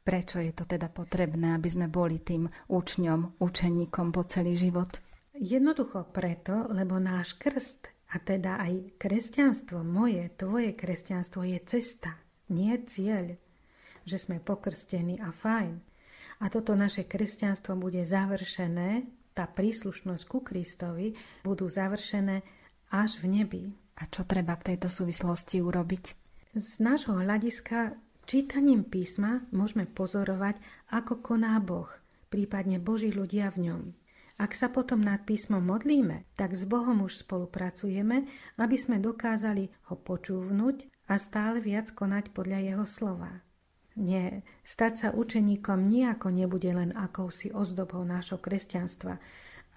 Prečo 0.07 0.39
je 0.39 0.55
to 0.55 0.65
teda 0.65 0.89
potrebné, 0.89 1.59
aby 1.59 1.69
sme 1.69 1.91
boli 1.91 2.23
tým 2.23 2.47
učňom, 2.71 3.43
učeníkom 3.43 4.15
po 4.15 4.23
celý 4.25 4.55
život? 4.55 5.03
Jednoducho 5.37 6.09
preto, 6.15 6.71
lebo 6.73 6.97
náš 6.97 7.37
krst, 7.37 7.93
a 8.15 8.23
teda 8.23 8.63
aj 8.63 8.97
kresťanstvo, 9.03 9.83
moje, 9.83 10.31
tvoje 10.39 10.73
kresťanstvo 10.73 11.43
je 11.43 11.59
cesta, 11.67 12.17
nie 12.55 12.73
cieľ. 12.87 13.35
Že 14.07 14.17
sme 14.17 14.37
pokrstení 14.39 15.19
a 15.19 15.35
fajn, 15.35 15.83
a 16.41 16.53
toto 16.53 16.77
naše 16.77 17.09
kresťanstvo 17.09 17.77
bude 17.77 18.05
završené, 18.05 19.09
tá 19.37 19.45
príslušnosť 19.45 20.25
ku 20.25 20.41
Kristovi 20.41 21.13
budú 21.45 21.69
završené 21.69 22.41
až 22.93 23.21
v 23.21 23.41
nebi. 23.41 23.65
A 23.97 24.09
čo 24.09 24.25
treba 24.25 24.57
v 24.57 24.73
tejto 24.73 24.89
súvislosti 24.89 25.61
urobiť? 25.65 26.05
Z 26.57 26.81
nášho 26.81 27.17
hľadiska 27.17 27.97
čítaním 28.25 28.85
písma 28.85 29.45
môžeme 29.53 29.85
pozorovať, 29.85 30.61
ako 30.93 31.21
koná 31.21 31.57
Boh, 31.61 31.89
prípadne 32.33 32.81
Boží 32.81 33.13
ľudia 33.13 33.53
v 33.53 33.73
ňom. 33.73 33.83
Ak 34.37 34.53
sa 34.53 34.69
potom 34.69 35.01
nad 35.01 35.25
písmom 35.25 35.65
modlíme, 35.65 36.29
tak 36.37 36.53
s 36.53 36.69
Bohom 36.69 37.01
už 37.01 37.25
spolupracujeme, 37.25 38.29
aby 38.61 38.77
sme 38.77 39.01
dokázali 39.01 39.73
ho 39.89 39.97
počúvnuť 39.97 41.09
a 41.09 41.17
stále 41.17 41.65
viac 41.65 41.89
konať 41.97 42.37
podľa 42.37 42.61
jeho 42.61 42.85
slova. 42.85 43.46
Nie, 43.97 44.45
stať 44.61 44.93
sa 44.97 45.09
učeníkom 45.17 45.89
nejako 45.89 46.29
nebude 46.29 46.69
len 46.69 46.93
akousi 46.93 47.49
ozdobou 47.49 48.05
nášho 48.05 48.37
kresťanstva, 48.37 49.17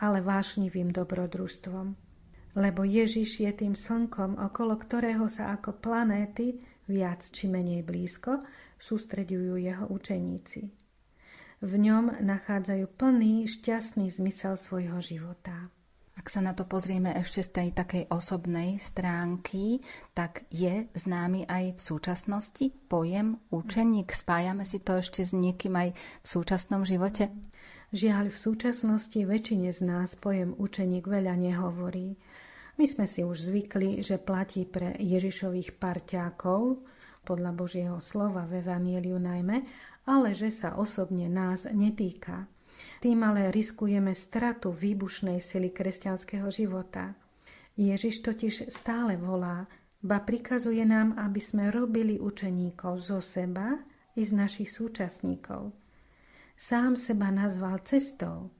ale 0.03 0.19
vášnivým 0.19 0.91
dobrodružstvom. 0.91 1.95
Lebo 2.59 2.81
Ježiš 2.83 3.39
je 3.47 3.51
tým 3.55 3.79
slnkom, 3.79 4.35
okolo 4.39 4.75
ktorého 4.75 5.31
sa 5.31 5.55
ako 5.55 5.79
planéty, 5.79 6.59
viac 6.91 7.23
či 7.23 7.47
menej 7.47 7.87
blízko, 7.87 8.43
sústredujú 8.75 9.55
jeho 9.55 9.87
učeníci 9.87 10.89
v 11.59 11.73
ňom 11.75 12.23
nachádzajú 12.23 12.87
plný, 12.95 13.43
šťastný 13.47 14.07
zmysel 14.07 14.55
svojho 14.55 15.03
života. 15.03 15.67
Ak 16.19 16.27
sa 16.27 16.43
na 16.43 16.51
to 16.51 16.67
pozrieme 16.67 17.15
ešte 17.15 17.39
z 17.39 17.49
tej 17.55 17.69
takej 17.71 18.03
osobnej 18.11 18.75
stránky, 18.75 19.79
tak 20.11 20.43
je 20.51 20.91
známy 20.91 21.47
aj 21.47 21.79
v 21.79 21.81
súčasnosti 21.81 22.65
pojem 22.91 23.39
učeník. 23.55 24.11
Spájame 24.11 24.67
si 24.67 24.83
to 24.83 24.99
ešte 24.99 25.23
s 25.23 25.31
niekým 25.31 25.79
aj 25.79 25.95
v 25.95 26.27
súčasnom 26.27 26.83
živote? 26.83 27.31
Žiaľ, 27.95 28.35
v 28.35 28.37
súčasnosti 28.37 29.15
väčšine 29.15 29.71
z 29.71 29.79
nás 29.87 30.19
pojem 30.19 30.59
učeník 30.59 31.07
veľa 31.07 31.39
nehovorí. 31.39 32.19
My 32.75 32.83
sme 32.83 33.07
si 33.07 33.23
už 33.23 33.47
zvykli, 33.47 34.03
že 34.03 34.19
platí 34.19 34.67
pre 34.67 34.99
Ježišových 34.99 35.79
parťákov, 35.79 36.83
podľa 37.23 37.51
Božieho 37.55 37.97
slova 38.03 38.43
v 38.43 38.59
Evangeliu 38.59 39.23
najmä, 39.23 39.63
ale 40.03 40.35
že 40.35 40.51
sa 40.51 40.75
osobne 40.75 41.31
nás 41.31 41.63
netýka. 41.63 42.43
Tým 42.99 43.23
ale 43.23 43.51
riskujeme 43.51 44.11
stratu 44.11 44.71
výbušnej 44.71 45.39
sily 45.39 45.71
kresťanského 45.71 46.47
života. 46.51 47.15
Ježiš 47.79 48.23
totiž 48.23 48.67
stále 48.67 49.15
volá, 49.15 49.67
ba 49.99 50.19
prikazuje 50.23 50.83
nám, 50.87 51.15
aby 51.19 51.39
sme 51.43 51.71
robili 51.71 52.19
učeníkov 52.19 53.03
zo 53.03 53.19
seba 53.19 53.79
i 54.15 54.23
z 54.23 54.31
našich 54.35 54.71
súčasníkov. 54.71 55.71
Sám 56.59 56.99
seba 56.99 57.31
nazval 57.31 57.79
cestou 57.87 58.51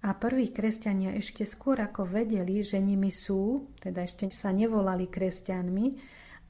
a 0.00 0.16
prví 0.16 0.50
kresťania 0.56 1.12
ešte 1.20 1.44
skôr 1.44 1.78
ako 1.84 2.08
vedeli, 2.08 2.64
že 2.64 2.80
nimi 2.80 3.12
sú, 3.12 3.68
teda 3.80 4.08
ešte 4.08 4.32
sa 4.32 4.50
nevolali 4.56 5.06
kresťanmi, 5.06 5.86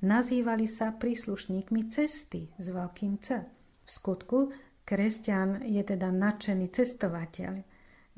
nazývali 0.02 0.66
sa 0.70 0.94
príslušníkmi 0.94 1.90
cesty 1.90 2.50
s 2.54 2.66
veľkým 2.70 3.18
C. 3.18 3.42
V 3.82 3.90
skutku, 3.90 4.54
kresťan 4.82 5.66
je 5.66 5.82
teda 5.82 6.10
nadšený 6.10 6.70
cestovateľ, 6.70 7.52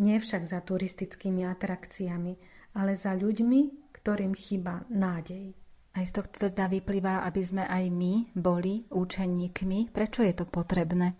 nie 0.02 0.16
však 0.18 0.42
za 0.42 0.58
turistickými 0.58 1.46
atrakciami, 1.46 2.32
ale 2.74 2.98
za 2.98 3.14
ľuďmi, 3.14 3.92
ktorým 3.94 4.34
chýba 4.34 4.82
nádej. 4.90 5.54
Aj 5.94 6.02
z 6.02 6.12
tohto 6.12 6.50
teda 6.50 6.66
vyplýva, 6.66 7.22
aby 7.22 7.42
sme 7.46 7.64
aj 7.70 7.84
my 7.94 8.34
boli 8.34 8.82
učeníkmi. 8.90 9.94
Prečo 9.94 10.26
je 10.26 10.34
to 10.34 10.42
potrebné? 10.42 11.14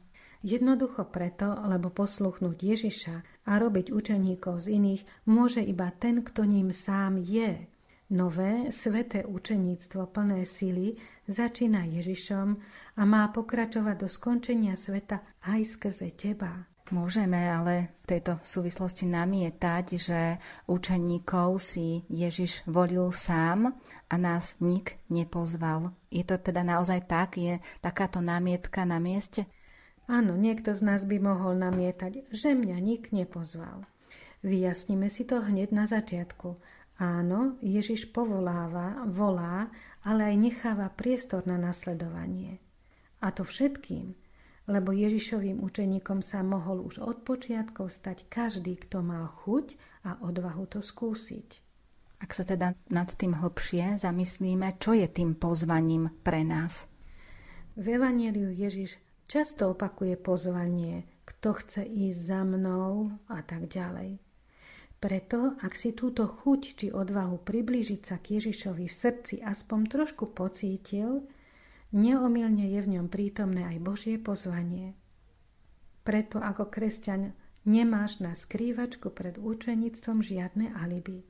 Jednoducho 0.44 1.08
preto, 1.08 1.54
lebo 1.64 1.94
posluchnúť 1.94 2.58
Ježiša 2.58 3.16
a 3.48 3.52
robiť 3.56 3.94
učeníkov 3.94 4.66
z 4.66 4.76
iných 4.76 5.02
môže 5.30 5.62
iba 5.62 5.88
ten, 5.94 6.20
kto 6.20 6.44
ním 6.44 6.74
sám 6.74 7.22
je. 7.22 7.70
Nové, 8.12 8.68
sveté 8.68 9.24
učeníctvo 9.24 10.12
plné 10.12 10.44
síly 10.44 11.00
začína 11.28 11.86
Ježišom 11.88 12.48
a 12.96 13.02
má 13.02 13.28
pokračovať 13.32 13.96
do 14.00 14.08
skončenia 14.08 14.76
sveta 14.76 15.24
aj 15.44 15.60
skrze 15.64 16.12
teba. 16.14 16.68
Môžeme 16.92 17.40
ale 17.48 17.96
v 18.04 18.12
tejto 18.12 18.44
súvislosti 18.44 19.08
namietať, 19.08 19.86
že 19.96 20.20
učeníkov 20.68 21.56
si 21.56 22.04
Ježiš 22.12 22.68
volil 22.68 23.08
sám 23.08 23.72
a 24.12 24.14
nás 24.20 24.60
nik 24.60 25.00
nepozval. 25.08 25.96
Je 26.12 26.28
to 26.28 26.36
teda 26.36 26.60
naozaj 26.60 27.08
tak? 27.08 27.40
Je 27.40 27.56
takáto 27.80 28.20
námietka 28.20 28.84
na 28.84 29.00
mieste? 29.00 29.48
Áno, 30.04 30.36
niekto 30.36 30.76
z 30.76 30.84
nás 30.84 31.08
by 31.08 31.16
mohol 31.16 31.56
namietať, 31.56 32.28
že 32.28 32.52
mňa 32.52 32.76
nik 32.84 33.08
nepozval. 33.16 33.88
Vyjasnime 34.44 35.08
si 35.08 35.24
to 35.24 35.40
hneď 35.40 35.72
na 35.72 35.88
začiatku. 35.88 36.60
Áno, 37.00 37.56
Ježiš 37.64 38.12
povoláva, 38.12 39.08
volá, 39.08 39.72
ale 40.04 40.32
aj 40.32 40.36
necháva 40.36 40.92
priestor 40.92 41.48
na 41.48 41.56
nasledovanie. 41.56 42.60
A 43.24 43.32
to 43.32 43.42
všetkým, 43.42 44.12
lebo 44.68 44.92
Ježišovým 44.92 45.60
učeníkom 45.60 46.20
sa 46.20 46.44
mohol 46.44 46.84
už 46.84 47.00
od 47.00 47.24
počiatkov 47.24 47.92
stať 47.92 48.28
každý, 48.28 48.76
kto 48.80 49.00
mal 49.00 49.28
chuť 49.28 49.76
a 50.04 50.20
odvahu 50.20 50.64
to 50.68 50.80
skúsiť. 50.84 51.64
Ak 52.24 52.32
sa 52.32 52.44
teda 52.44 52.72
nad 52.88 53.08
tým 53.12 53.36
hlbšie 53.36 54.00
zamyslíme, 54.00 54.80
čo 54.80 54.96
je 54.96 55.04
tým 55.08 55.36
pozvaním 55.36 56.08
pre 56.24 56.40
nás? 56.40 56.88
V 57.76 58.00
Evangeliu 58.00 58.48
Ježiš 58.54 58.96
často 59.28 59.72
opakuje 59.72 60.16
pozvanie, 60.16 61.04
kto 61.28 61.60
chce 61.60 61.82
ísť 61.84 62.20
za 62.20 62.40
mnou 62.46 63.12
a 63.28 63.44
tak 63.44 63.68
ďalej. 63.68 64.20
Preto, 65.04 65.52
ak 65.60 65.76
si 65.76 65.92
túto 65.92 66.24
chuť 66.24 66.60
či 66.80 66.86
odvahu 66.88 67.36
priblížiť 67.44 68.00
sa 68.00 68.16
k 68.16 68.40
Ježišovi 68.40 68.88
v 68.88 68.96
srdci 68.96 69.34
aspoň 69.44 69.80
trošku 69.92 70.32
pocítil, 70.32 71.28
neomilne 71.92 72.72
je 72.72 72.80
v 72.80 72.88
ňom 72.96 73.12
prítomné 73.12 73.68
aj 73.68 73.84
Božie 73.84 74.16
pozvanie. 74.16 74.96
Preto 76.08 76.40
ako 76.40 76.72
kresťan 76.72 77.36
nemáš 77.68 78.24
na 78.24 78.32
skrývačku 78.32 79.12
pred 79.12 79.36
učenictvom 79.36 80.24
žiadne 80.24 80.72
alibi. 80.72 81.20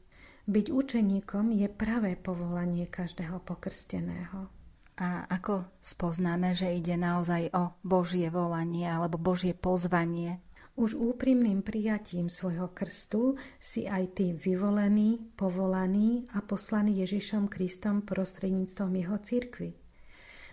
Byť 0.47 0.67
učeníkom 0.71 1.51
je 1.59 1.67
pravé 1.67 2.15
povolanie 2.15 2.87
každého 2.87 3.43
pokrsteného. 3.43 4.55
A 5.03 5.27
ako 5.27 5.67
spoznáme, 5.83 6.55
že 6.55 6.71
ide 6.71 6.95
naozaj 6.95 7.51
o 7.51 7.75
Božie 7.83 8.31
volanie 8.31 8.87
alebo 8.87 9.19
Božie 9.19 9.51
pozvanie? 9.51 10.39
Už 10.75 10.99
úprimným 10.99 11.63
prijatím 11.63 12.27
svojho 12.27 12.75
krstu 12.75 13.39
si 13.63 13.87
aj 13.87 14.19
ty 14.19 14.35
vyvolený, 14.35 15.23
povolaný 15.39 16.27
a 16.35 16.43
poslaný 16.43 17.07
Ježišom 17.07 17.47
Kristom 17.47 18.03
prostredníctvom 18.03 18.91
jeho 18.99 19.17
cirkvy. 19.23 19.71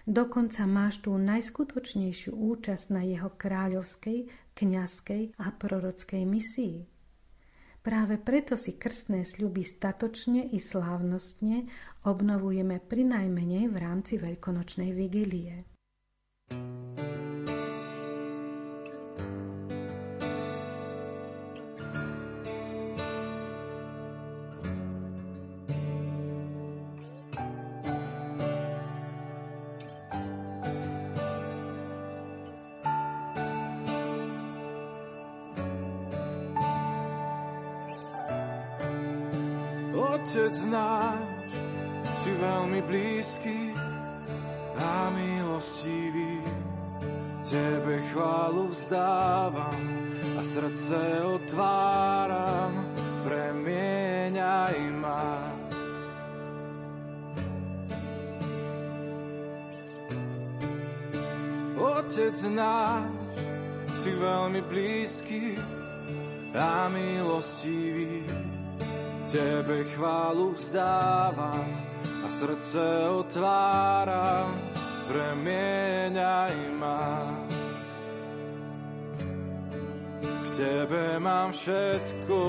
Dokonca 0.06 0.70
máš 0.70 1.02
tú 1.02 1.18
najskutočnejšiu 1.18 2.38
účasť 2.38 2.86
na 2.94 3.02
jeho 3.02 3.34
kráľovskej, 3.34 4.30
kňazskej 4.54 5.42
a 5.42 5.46
prorockej 5.58 6.24
misii. 6.26 6.86
Práve 7.82 8.22
preto 8.22 8.54
si 8.54 8.78
krstné 8.78 9.26
sľuby 9.26 9.66
statočne 9.66 10.46
i 10.54 10.62
slávnostne 10.62 11.66
obnovujeme 12.06 12.78
pri 12.78 13.10
najmenej 13.10 13.74
v 13.74 13.76
rámci 13.82 14.22
veľkonočnej 14.22 14.94
vigílie. 14.94 15.66
Otec 16.54 17.71
náš, 40.72 41.20
si 42.24 42.32
veľmi 42.32 42.80
blízky 42.88 43.76
a 44.80 45.12
milostivý. 45.12 46.40
Tebe 47.44 48.00
chválu 48.16 48.72
vzdávam 48.72 49.84
a 50.40 50.42
srdce 50.48 50.96
otváram, 51.28 52.88
premieňaj 53.28 54.80
ma. 54.96 55.52
Otec 61.76 62.38
náš, 62.56 63.12
si 64.00 64.16
veľmi 64.16 64.62
blízky 64.64 65.60
a 66.56 66.88
milostivý 66.88 68.24
Tebe 69.32 69.88
chválu 69.96 70.52
vzdávam 70.52 71.88
a 72.04 72.28
srdce 72.28 72.84
otváram, 73.16 74.60
premieňaj 75.08 76.56
ma. 76.76 77.32
V 80.20 80.50
Tebe 80.52 81.16
mám 81.24 81.56
všetko 81.56 82.40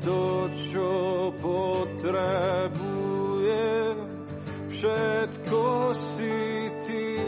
to, 0.00 0.48
čo 0.56 0.88
potrebujem, 1.44 2.72
všetko 4.72 5.92
si 5.92 6.72
Ty. 6.80 7.20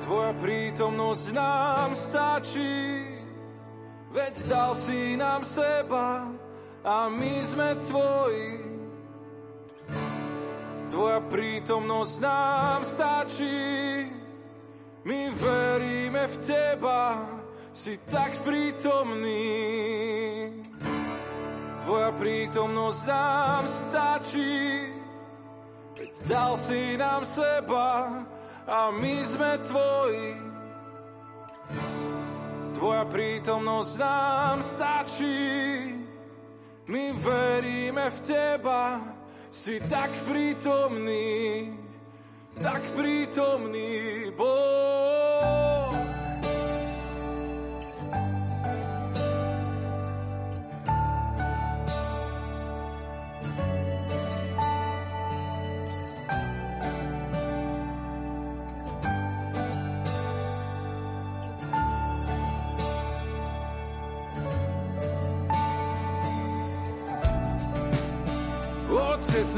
Tvoja 0.00 0.32
prítomnosť 0.40 1.26
nám 1.36 1.92
stačí, 1.92 3.11
veď 4.12 4.34
dal 4.44 4.76
si 4.76 5.16
nám 5.16 5.40
seba 5.42 6.28
a 6.84 7.08
my 7.08 7.34
sme 7.42 7.68
tvoji. 7.80 8.50
Tvoja 10.92 11.24
prítomnosť 11.24 12.14
nám 12.20 12.84
stačí, 12.84 14.04
my 15.08 15.20
veríme 15.32 16.28
v 16.28 16.36
teba, 16.36 17.24
si 17.72 17.96
tak 18.12 18.36
prítomný. 18.44 19.48
Tvoja 21.80 22.12
prítomnosť 22.12 23.02
nám 23.08 23.64
stačí, 23.64 24.92
veď 25.96 26.14
dal 26.28 26.52
si 26.60 27.00
nám 27.00 27.24
seba 27.24 28.20
a 28.68 28.92
my 28.92 29.16
sme 29.24 29.50
tvoji. 29.64 30.28
Tvoja 32.82 33.06
prítomnosť 33.06 33.94
nám 33.94 34.58
stačí, 34.58 35.38
my 36.90 37.04
veríme 37.14 38.10
v 38.10 38.18
teba, 38.26 38.98
si 39.54 39.78
tak 39.86 40.10
prítomný, 40.26 41.70
tak 42.58 42.82
prítomný 42.98 44.34
Boh. 44.34 45.71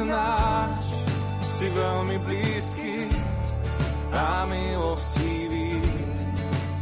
Otec 0.04 0.12
náš, 0.20 0.84
si 1.56 1.66
veľmi 1.72 2.20
blízky 2.28 3.08
a 4.12 4.44
milostivý. 4.44 5.80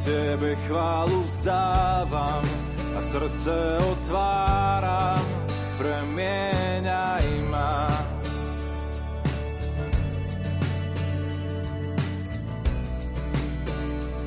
Tebe 0.03 0.59
chválu 0.67 1.23
vzdávam 1.23 2.43
a 2.99 3.01
srdce 3.07 3.79
otváram, 3.79 5.23
premieňaj 5.79 7.27
ma. 7.47 7.87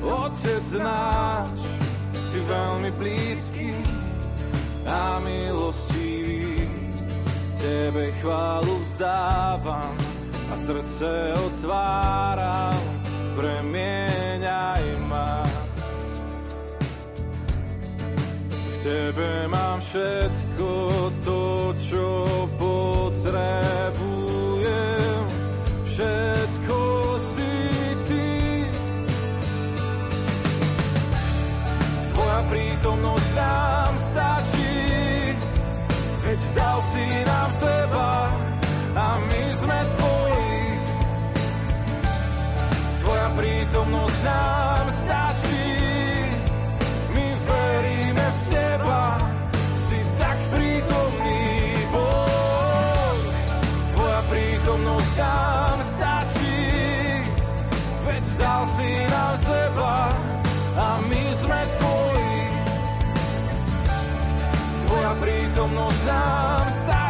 Otec 0.00 0.64
náš, 0.80 1.68
si 2.32 2.40
veľmi 2.48 2.90
blízky 2.96 3.76
a 4.88 5.20
milostivý. 5.20 6.05
Tebe 7.66 8.14
chválu 8.22 8.78
vzdávam 8.78 9.98
a 10.54 10.56
srdce 10.56 11.34
otváram, 11.34 12.78
premieňaj 13.34 14.86
ma. 15.10 15.42
V 18.46 18.74
Tebe 18.86 19.50
mám 19.50 19.82
všetko 19.82 20.70
to, 21.26 21.74
čo 21.82 22.06
potrebujem, 22.54 23.26
všetko 25.90 26.78
si 27.18 27.50
Ty. 28.06 28.30
Tvoja 32.14 32.46
prítomnosť 32.46 33.30
nám 33.34 33.90
stačí, 33.98 34.45
dal 36.56 36.78
si 36.80 37.06
nám 37.28 37.50
seba 37.52 38.12
a 38.96 39.06
my 39.20 39.42
sme 39.60 39.78
tvoji. 39.92 40.56
Tvoja 43.04 43.28
prítomnosť 43.36 44.18
nám 44.24 44.86
stačí, 44.88 45.68
my 47.12 47.26
veríme 47.44 48.26
v 48.26 48.40
teba, 48.48 49.04
si 49.84 49.98
tak 50.16 50.38
prítomný 50.56 51.44
Boh. 51.92 53.20
Tvoja 53.92 54.20
prítomnosť 54.32 55.12
nám 55.20 55.76
stačí, 55.84 56.60
veď 58.08 58.24
dal 58.40 58.62
si 58.74 58.90
nám 59.12 59.34
seba 59.44 59.94
a 60.76 60.88
my 61.04 61.22
sme 61.36 61.60
tvoji. 61.76 61.95
Tvoja 64.96 65.12
prítomnosť 65.20 66.02
nám 66.08 66.66
stačí, 66.72 67.05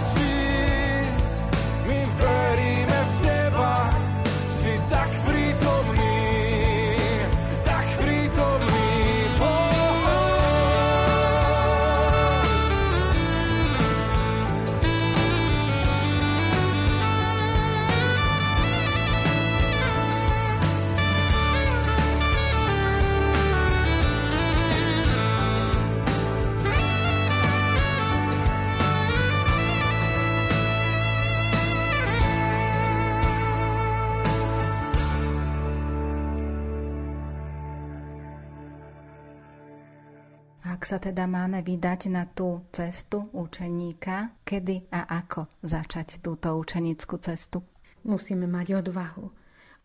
Ak 40.67 40.83
sa 40.83 40.99
teda 40.99 41.31
máme 41.31 41.63
vydať 41.63 42.11
na 42.11 42.27
tú 42.27 42.67
cestu 42.75 43.31
učeníka, 43.31 44.43
kedy 44.43 44.91
a 44.91 45.07
ako 45.23 45.47
začať 45.63 46.19
túto 46.19 46.59
učenickú 46.59 47.23
cestu? 47.23 47.63
Musíme 48.03 48.51
mať 48.51 48.83
odvahu. 48.83 49.31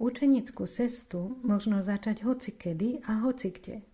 Učenickú 0.02 0.66
cestu 0.66 1.38
možno 1.46 1.86
začať 1.86 2.26
hoci 2.26 2.58
kedy 2.58 3.06
a 3.06 3.22
hoci 3.22 3.54
kde. 3.54 3.86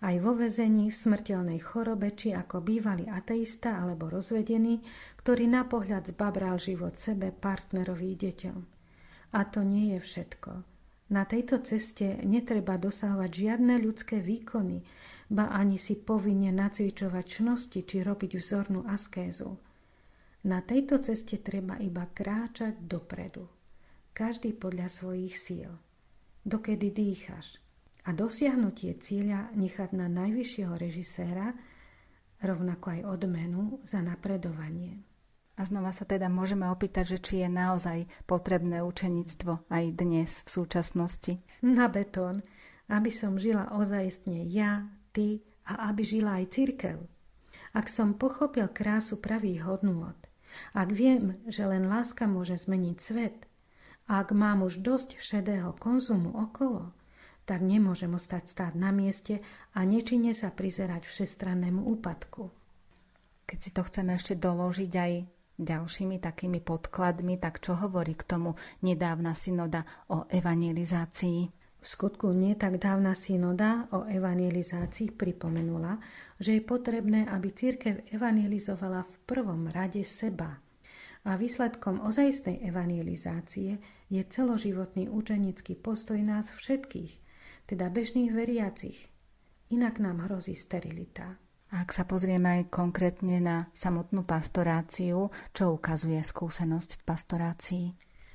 Aj 0.00 0.16
vo 0.24 0.32
vezení, 0.32 0.88
v 0.88 0.96
smrteľnej 0.96 1.60
chorobe, 1.60 2.16
či 2.16 2.32
ako 2.32 2.64
bývalý 2.64 3.12
ateista 3.12 3.76
alebo 3.76 4.08
rozvedený, 4.08 4.80
ktorý 5.20 5.44
na 5.52 5.68
pohľad 5.68 6.16
zbabral 6.16 6.56
život 6.56 6.96
sebe, 6.96 7.28
partnerovi, 7.28 8.16
deťom. 8.16 8.58
A 9.36 9.40
to 9.52 9.60
nie 9.60 9.92
je 9.94 10.00
všetko. 10.00 10.64
Na 11.12 11.28
tejto 11.28 11.60
ceste 11.60 12.24
netreba 12.24 12.80
dosahovať 12.80 13.30
žiadne 13.30 13.76
ľudské 13.84 14.24
výkony, 14.24 14.80
ba 15.32 15.48
ani 15.48 15.80
si 15.80 15.96
povinne 15.96 16.52
nacvičovať 16.52 17.24
čnosti 17.24 17.80
či 17.80 18.04
robiť 18.04 18.36
vzornú 18.36 18.84
askézu. 18.84 19.56
Na 20.44 20.60
tejto 20.60 21.00
ceste 21.00 21.40
treba 21.40 21.80
iba 21.80 22.04
kráčať 22.04 22.76
dopredu. 22.84 23.48
Každý 24.12 24.52
podľa 24.52 24.92
svojich 24.92 25.32
síl. 25.32 25.72
Dokedy 26.44 26.92
dýchaš. 26.92 27.56
A 28.04 28.12
dosiahnutie 28.12 28.98
cieľa 28.98 29.54
nechať 29.54 29.94
na 29.94 30.10
najvyššieho 30.10 30.74
režiséra, 30.74 31.54
rovnako 32.42 32.98
aj 32.98 33.00
odmenu 33.06 33.78
za 33.86 34.02
napredovanie. 34.02 35.00
A 35.54 35.62
znova 35.62 35.94
sa 35.94 36.02
teda 36.02 36.26
môžeme 36.26 36.66
opýtať, 36.68 37.16
že 37.16 37.18
či 37.22 37.34
je 37.46 37.48
naozaj 37.48 37.98
potrebné 38.26 38.82
učenictvo 38.82 39.64
aj 39.70 39.84
dnes 39.94 40.42
v 40.42 40.48
súčasnosti. 40.50 41.38
Na 41.62 41.86
betón, 41.86 42.42
aby 42.90 43.14
som 43.14 43.38
žila 43.38 43.70
ozajstne 43.70 44.42
ja, 44.50 44.90
ty 45.12 45.44
a 45.68 45.92
aby 45.92 46.02
žila 46.02 46.42
aj 46.42 46.52
cirkev. 46.52 46.98
Ak 47.72 47.88
som 47.88 48.16
pochopil 48.16 48.68
krásu 48.68 49.16
pravých 49.16 49.64
hodnôt, 49.64 50.18
ak 50.76 50.92
viem, 50.92 51.40
že 51.48 51.64
len 51.64 51.88
láska 51.88 52.28
môže 52.28 52.60
zmeniť 52.60 52.96
svet, 53.00 53.36
a 54.10 54.20
ak 54.20 54.34
mám 54.34 54.66
už 54.66 54.82
dosť 54.82 55.16
šedého 55.16 55.72
konzumu 55.78 56.34
okolo, 56.36 56.90
tak 57.48 57.62
nemôžem 57.62 58.12
ostať 58.12 58.44
stáť 58.50 58.72
na 58.76 58.92
mieste 58.94 59.40
a 59.74 59.82
nečine 59.88 60.36
sa 60.36 60.52
prizerať 60.52 61.06
všestrannému 61.06 61.80
úpadku. 61.98 62.50
Keď 63.46 63.58
si 63.58 63.70
to 63.74 63.82
chceme 63.84 64.12
ešte 64.14 64.38
doložiť 64.38 64.92
aj 64.92 65.12
ďalšími 65.58 66.16
takými 66.22 66.60
podkladmi, 66.60 67.36
tak 67.38 67.60
čo 67.60 67.76
hovorí 67.78 68.14
k 68.14 68.26
tomu 68.26 68.56
nedávna 68.80 69.34
synoda 69.36 69.84
o 70.10 70.24
evangelizácii? 70.30 71.61
V 71.82 71.86
skutku 71.90 72.30
nie 72.30 72.54
tak 72.54 72.78
dávna 72.78 73.18
synoda 73.18 73.90
o 73.90 74.06
evangelizácii 74.06 75.18
pripomenula, 75.18 75.98
že 76.38 76.54
je 76.54 76.62
potrebné, 76.62 77.26
aby 77.26 77.50
církev 77.50 78.06
evangelizovala 78.14 79.02
v 79.02 79.14
prvom 79.26 79.66
rade 79.66 80.06
seba. 80.06 80.62
A 81.26 81.34
výsledkom 81.34 81.98
ozajstnej 82.06 82.62
evangelizácie 82.62 83.82
je 84.06 84.22
celoživotný 84.22 85.10
učenický 85.10 85.74
postoj 85.74 86.22
nás 86.22 86.54
všetkých, 86.54 87.18
teda 87.66 87.90
bežných 87.90 88.30
veriacich. 88.30 89.10
Inak 89.74 89.98
nám 89.98 90.30
hrozí 90.30 90.54
sterilita. 90.54 91.34
Ak 91.74 91.90
sa 91.90 92.06
pozrieme 92.06 92.62
aj 92.62 92.70
konkrétne 92.70 93.42
na 93.42 93.56
samotnú 93.74 94.22
pastoráciu, 94.22 95.34
čo 95.50 95.64
ukazuje 95.74 96.22
skúsenosť 96.22 97.00
v 97.00 97.02
pastorácii? 97.02 97.86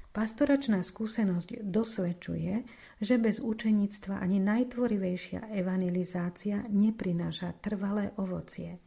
Pastoračná 0.10 0.82
skúsenosť 0.82 1.62
dosvedčuje, 1.62 2.66
že 2.98 3.22
bez 3.22 3.38
učeníctva 3.38 4.18
ani 4.18 4.42
najtvorivejšia 4.42 5.54
evangelizácia 5.54 6.66
neprináša 6.66 7.62
trvalé 7.62 8.14
ovocie. 8.18 8.82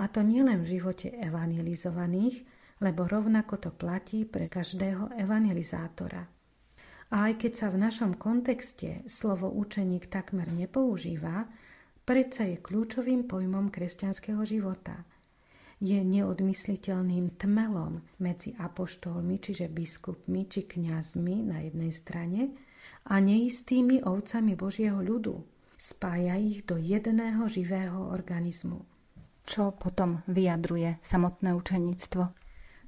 A 0.00 0.08
to 0.08 0.20
nielen 0.20 0.64
v 0.64 0.80
živote 0.80 1.12
evangelizovaných, 1.12 2.44
lebo 2.82 3.06
rovnako 3.08 3.54
to 3.62 3.70
platí 3.70 4.28
pre 4.28 4.50
každého 4.50 5.16
evangelizátora. 5.16 6.22
A 7.12 7.16
aj 7.28 7.44
keď 7.44 7.52
sa 7.52 7.68
v 7.68 7.80
našom 7.80 8.16
kontexte 8.16 9.04
slovo 9.04 9.52
učeník 9.52 10.08
takmer 10.08 10.48
nepoužíva, 10.48 11.44
predsa 12.08 12.48
je 12.48 12.56
kľúčovým 12.58 13.28
pojmom 13.28 13.68
kresťanského 13.68 14.42
života– 14.44 14.96
je 15.82 15.98
neodmysliteľným 15.98 17.42
tmelom 17.42 18.06
medzi 18.22 18.54
apoštolmi, 18.54 19.42
čiže 19.42 19.66
biskupmi 19.66 20.46
či 20.46 20.70
kňazmi 20.70 21.42
na 21.42 21.58
jednej 21.66 21.90
strane 21.90 22.54
a 23.06 23.18
neistými 23.18 24.02
ovcami 24.06 24.54
Božieho 24.54 25.02
ľudu. 25.02 25.42
Spája 25.74 26.38
ich 26.38 26.62
do 26.62 26.78
jedného 26.78 27.50
živého 27.50 28.06
organizmu. 28.14 28.86
Čo 29.42 29.74
potom 29.74 30.22
vyjadruje 30.30 31.02
samotné 31.02 31.50
učeníctvo? 31.58 32.22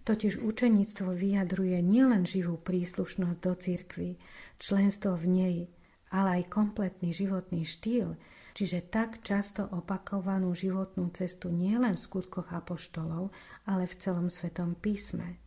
Totiž 0.05 0.45
učeníctvo 0.45 1.17
vyjadruje 1.17 1.81
nielen 1.83 2.23
živú 2.29 2.61
príslušnosť 2.61 3.39
do 3.41 3.53
cirkvy, 3.59 4.11
členstvo 4.61 5.19
v 5.19 5.27
nej, 5.27 5.57
ale 6.15 6.41
aj 6.41 6.53
kompletný 6.53 7.11
životný 7.11 7.67
štýl, 7.67 8.15
čiže 8.55 8.87
tak 8.87 9.27
často 9.27 9.67
opakovanú 9.67 10.55
životnú 10.55 11.11
cestu 11.11 11.51
nielen 11.51 11.99
v 11.99 12.05
skutkoch 12.05 12.55
apoštolov, 12.55 13.35
ale 13.67 13.91
v 13.91 13.99
celom 13.99 14.31
svetom 14.31 14.79
písme. 14.79 15.43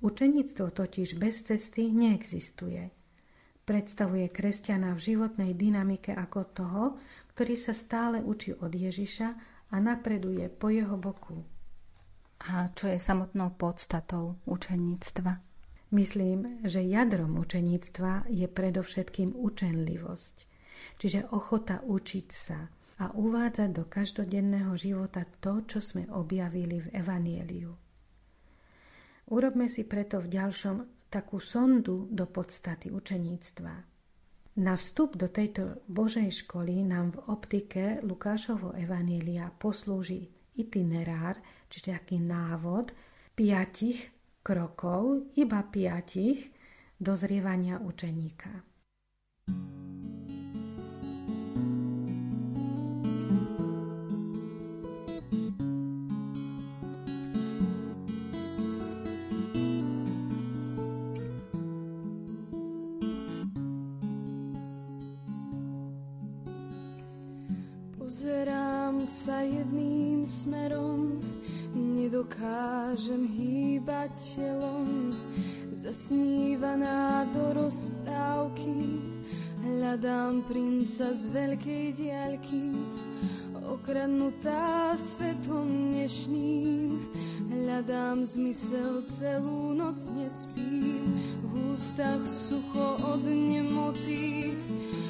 Učeníctvo 0.00 0.72
totiž 0.72 1.18
bez 1.18 1.42
cesty 1.44 1.90
neexistuje. 1.90 2.97
Predstavuje 3.68 4.32
kresťana 4.32 4.96
v 4.96 5.04
životnej 5.12 5.52
dynamike 5.52 6.16
ako 6.16 6.40
toho, 6.56 6.84
ktorý 7.36 7.52
sa 7.52 7.76
stále 7.76 8.24
učí 8.24 8.56
od 8.56 8.72
Ježiša 8.72 9.28
a 9.68 9.76
napreduje 9.76 10.48
po 10.48 10.72
jeho 10.72 10.96
boku. 10.96 11.44
A 12.48 12.72
čo 12.72 12.88
je 12.88 12.96
samotnou 12.96 13.52
podstatou 13.60 14.40
učeníctva? 14.48 15.44
Myslím, 15.92 16.64
že 16.64 16.80
jadrom 16.80 17.36
učeníctva 17.36 18.32
je 18.32 18.48
predovšetkým 18.48 19.36
učenlivosť 19.36 20.48
čiže 20.98 21.30
ochota 21.30 21.80
učiť 21.86 22.28
sa 22.28 22.66
a 22.98 23.14
uvádzať 23.14 23.70
do 23.70 23.84
každodenného 23.86 24.74
života 24.74 25.22
to, 25.38 25.62
čo 25.64 25.78
sme 25.78 26.10
objavili 26.10 26.82
v 26.82 26.88
Evanieliu. 26.90 27.70
Urobme 29.30 29.70
si 29.70 29.86
preto 29.86 30.18
v 30.18 30.32
ďalšom 30.34 30.76
takú 31.08 31.40
sondu 31.40 32.08
do 32.12 32.28
podstaty 32.28 32.92
učeníctva. 32.92 33.74
Na 34.58 34.74
vstup 34.74 35.14
do 35.14 35.30
tejto 35.30 35.86
Božej 35.86 36.44
školy 36.44 36.82
nám 36.82 37.14
v 37.14 37.18
optike 37.30 37.84
Lukášovho 38.02 38.74
Evanília 38.74 39.48
poslúži 39.54 40.26
itinerár, 40.58 41.38
čiže 41.70 41.94
taký 41.94 42.18
návod 42.18 42.90
piatich 43.38 44.10
krokov, 44.42 45.30
iba 45.38 45.62
piatich, 45.62 46.50
dozrievania 46.98 47.78
učeníka. 47.78 48.50
Z 81.18 81.34
veľkej 81.34 81.86
diaľky, 81.98 82.78
okradnutá 83.66 84.94
svetom 84.94 85.66
dnešným, 85.90 86.94
hľadám 87.50 88.22
zmysel, 88.22 89.02
celú 89.10 89.74
noc 89.74 89.98
nespím, 90.14 91.18
v 91.42 91.74
ústach 91.74 92.22
sucho 92.22 93.02
od 93.02 93.26
nemoty, 93.26 94.54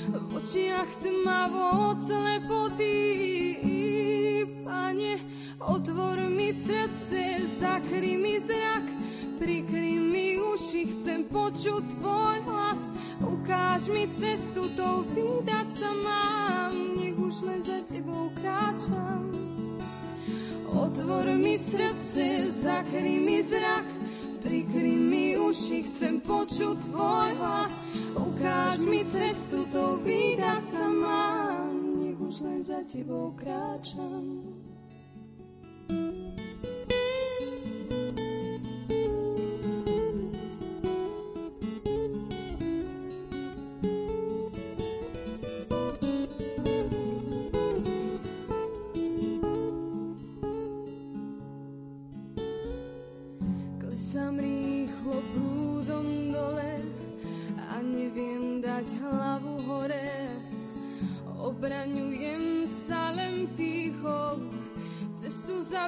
v 0.09 0.33
očiach 0.33 0.89
tmavo 1.05 1.93
slepoty. 2.01 2.97
Pane, 4.65 5.21
otvor 5.61 6.25
mi 6.33 6.57
srdce, 6.57 7.53
zakry 7.61 8.17
mi 8.17 8.41
zrak, 8.41 8.98
prikry 9.39 10.03
mi 10.03 10.35
uši, 10.35 10.83
chcem 10.99 11.25
počuť 11.31 11.83
tvoj 12.03 12.37
hlas, 12.51 12.91
ukáž 13.23 13.87
mi 13.89 14.11
cestu, 14.11 14.67
to 14.75 15.07
vydať 15.15 15.69
sa 15.71 15.91
mám, 16.03 16.75
nech 16.99 17.15
už 17.15 17.47
len 17.47 17.63
za 17.63 17.79
tebou 17.87 18.35
kráčam. 18.35 19.31
Otvor 20.69 21.25
mi 21.39 21.57
srdce, 21.57 22.51
zakry 22.51 23.23
mi 23.23 23.39
zrak, 23.41 23.87
prikry 24.43 24.99
mi 24.99 25.39
uši, 25.39 25.87
chcem 25.87 26.19
počuť 26.21 26.91
tvoj 26.91 27.31
hlas, 27.39 27.73
ukáž 28.19 28.83
mi 28.85 29.07
cestu, 29.07 29.65
to 29.71 30.03
vydať 30.03 30.65
sa 30.67 30.87
mám, 30.91 32.03
nech 32.03 32.19
už 32.19 32.43
len 32.43 32.61
za 32.61 32.83
tebou 32.85 33.33
kráčam. 33.39 34.58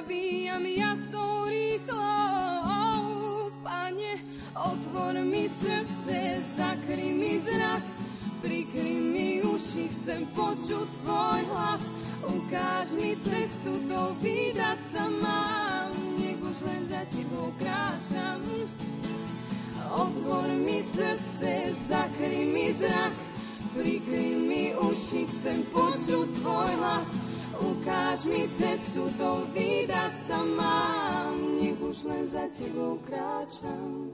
Zabíjam 0.01 0.65
jazdou 0.65 1.45
rýchlo. 1.45 2.09
Pane, 3.63 4.17
otvor 4.55 5.13
mi 5.13 5.49
srdce, 5.49 6.41
zakry 6.57 7.13
mi 7.13 7.39
zrak, 7.39 7.83
prikry 8.41 8.97
mi 8.97 9.41
uši, 9.45 9.89
chcem 9.93 10.25
počuť 10.33 10.87
tvoj 11.05 11.41
hlas. 11.53 11.83
Ukáž 12.21 12.97
mi 12.97 13.13
cestu, 13.21 13.77
to 13.89 14.17
vydať 14.21 14.79
sa 14.89 15.05
mám, 15.21 15.93
nech 16.17 16.41
už 16.41 16.57
len 16.65 16.83
za 16.89 17.05
tebou 17.13 17.53
kráčam. 17.61 18.41
Otvor 19.93 20.49
mi 20.49 20.81
srdce, 20.81 21.77
zakry 21.77 22.49
mi 22.49 22.73
zrak, 22.73 23.13
prikry 23.77 24.33
mi 24.33 24.73
uši, 24.73 25.29
chcem 25.29 25.61
počuť 25.69 26.27
tvoj 26.41 26.69
hlas. 26.81 27.30
Ukáž 27.61 28.25
mi 28.25 28.49
cestu, 28.49 29.05
to 29.17 29.45
vydať 29.53 30.13
sa 30.25 30.41
mám, 30.41 31.61
nech 31.61 31.77
už 31.77 32.09
len 32.09 32.25
za 32.25 32.49
tebou 32.49 32.97
kráčam. 33.05 34.09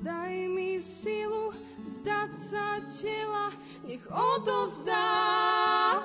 Daj 0.00 0.48
mi 0.48 0.80
silu 0.80 1.52
vzdať 1.84 2.32
sa 2.32 2.80
tela, 2.88 3.52
nech 3.84 4.00
odovzdám 4.08 6.00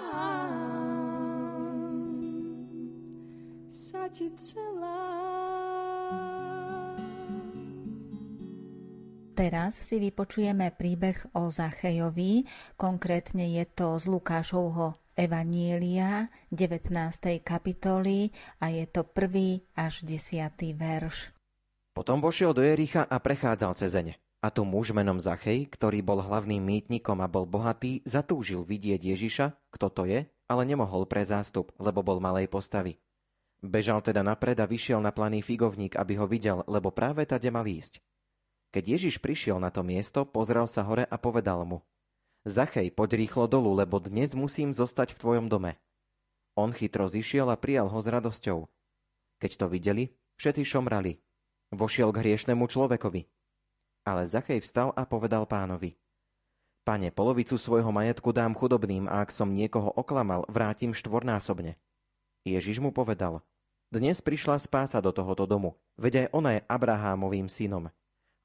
sa 3.72 4.12
ti 4.12 4.28
celá. 4.36 5.35
Teraz 9.36 9.76
si 9.76 10.00
vypočujeme 10.00 10.72
príbeh 10.72 11.36
o 11.36 11.52
Zachejovi, 11.52 12.48
konkrétne 12.80 13.44
je 13.44 13.68
to 13.68 14.00
z 14.00 14.08
Lukášovho 14.08 14.96
Evanielia 15.12 16.32
19. 16.56 17.44
kapitoly 17.44 18.32
a 18.64 18.72
je 18.72 18.88
to 18.88 19.04
prvý 19.04 19.68
až 19.76 20.08
10. 20.08 20.56
verš. 20.80 21.36
Potom 21.92 22.24
vošiel 22.24 22.56
do 22.56 22.64
Jericha 22.64 23.04
a 23.04 23.20
prechádzal 23.20 23.76
cez 23.76 23.92
zeň. 23.92 24.16
A 24.40 24.48
tu 24.56 24.64
muž 24.64 24.96
menom 24.96 25.20
Zachej, 25.20 25.68
ktorý 25.68 26.00
bol 26.00 26.24
hlavným 26.24 26.64
mýtnikom 26.64 27.20
a 27.20 27.28
bol 27.28 27.44
bohatý, 27.44 28.08
zatúžil 28.08 28.64
vidieť 28.64 29.04
Ježiša, 29.04 29.52
kto 29.68 29.88
to 29.92 30.08
je, 30.08 30.24
ale 30.48 30.64
nemohol 30.64 31.12
pre 31.12 31.28
zástup, 31.28 31.76
lebo 31.76 32.08
bol 32.08 32.24
malej 32.24 32.48
postavy. 32.48 33.04
Bežal 33.60 34.00
teda 34.00 34.24
napred 34.24 34.56
a 34.64 34.70
vyšiel 34.70 35.04
na 35.04 35.12
planý 35.12 35.44
figovník, 35.44 36.00
aby 36.00 36.24
ho 36.24 36.24
videl, 36.24 36.64
lebo 36.72 36.88
práve 36.96 37.28
tade 37.28 37.52
mal 37.52 37.68
ísť. 37.68 38.00
Keď 38.76 38.84
Ježiš 38.84 39.23
prišiel 39.23 39.55
na 39.55 39.71
to 39.71 39.88
miesto, 39.88 40.28
pozrel 40.28 40.67
sa 40.67 40.84
hore 40.84 41.07
a 41.07 41.15
povedal 41.15 41.63
mu 41.63 41.80
Zachej, 42.43 42.91
poď 42.91 43.23
rýchlo 43.23 43.47
dolu, 43.47 43.71
lebo 43.71 44.03
dnes 44.03 44.36
musím 44.36 44.76
zostať 44.76 45.15
v 45.15 45.19
tvojom 45.23 45.47
dome. 45.47 45.80
On 46.59 46.76
chytro 46.76 47.07
zišiel 47.07 47.47
a 47.47 47.55
prijal 47.55 47.88
ho 47.88 47.99
s 48.03 48.11
radosťou. 48.11 48.67
Keď 49.39 49.51
to 49.55 49.65
videli, 49.71 50.03
všetci 50.36 50.67
šomrali. 50.67 51.23
Vošiel 51.71 52.11
k 52.11 52.19
hriešnemu 52.19 52.67
človekovi. 52.67 53.32
Ale 54.03 54.28
Zachej 54.28 54.59
vstal 54.59 54.91
a 54.91 55.07
povedal 55.07 55.47
pánovi. 55.47 55.95
Pane, 56.84 57.15
polovicu 57.15 57.55
svojho 57.55 57.95
majetku 57.95 58.36
dám 58.36 58.59
chudobným 58.59 59.07
a 59.07 59.23
ak 59.23 59.32
som 59.32 59.55
niekoho 59.55 59.88
oklamal, 59.95 60.43
vrátim 60.51 60.91
štvornásobne. 60.91 61.80
Ježiš 62.43 62.84
mu 62.84 62.91
povedal, 62.91 63.39
dnes 63.88 64.19
prišla 64.19 64.59
spása 64.59 64.99
do 64.99 65.15
tohoto 65.15 65.47
domu, 65.47 65.80
veď 65.95 66.28
aj 66.28 66.36
ona 66.36 66.49
je 66.59 66.61
Abrahámovým 66.67 67.47
synom. 67.47 67.88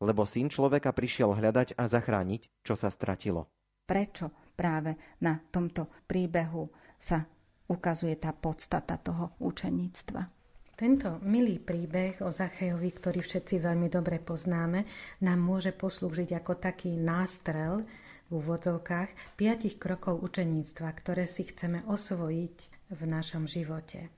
Lebo 0.01 0.25
syn 0.25 0.49
človeka 0.49 0.97
prišiel 0.97 1.37
hľadať 1.37 1.77
a 1.77 1.85
zachrániť, 1.85 2.65
čo 2.65 2.75
sa 2.75 2.89
stratilo. 2.89 3.53
Prečo 3.85 4.33
práve 4.57 4.97
na 5.21 5.37
tomto 5.53 5.89
príbehu 6.09 6.73
sa 6.97 7.23
ukazuje 7.69 8.17
tá 8.17 8.33
podstata 8.33 8.97
toho 8.97 9.37
učeníctva? 9.45 10.41
Tento 10.81 11.21
milý 11.21 11.61
príbeh 11.61 12.25
o 12.25 12.33
Zachejovi, 12.33 12.89
ktorý 12.97 13.21
všetci 13.21 13.61
veľmi 13.61 13.93
dobre 13.93 14.17
poznáme, 14.17 14.89
nám 15.21 15.37
môže 15.37 15.77
poslúžiť 15.77 16.41
ako 16.41 16.57
taký 16.57 16.97
nástrel 16.97 17.85
v 18.33 18.41
úvodzovkách 18.41 19.37
piatich 19.37 19.77
krokov 19.77 20.25
učeníctva, 20.25 20.89
ktoré 20.97 21.29
si 21.29 21.45
chceme 21.45 21.85
osvojiť 21.85 22.57
v 22.97 23.01
našom 23.05 23.45
živote. 23.45 24.09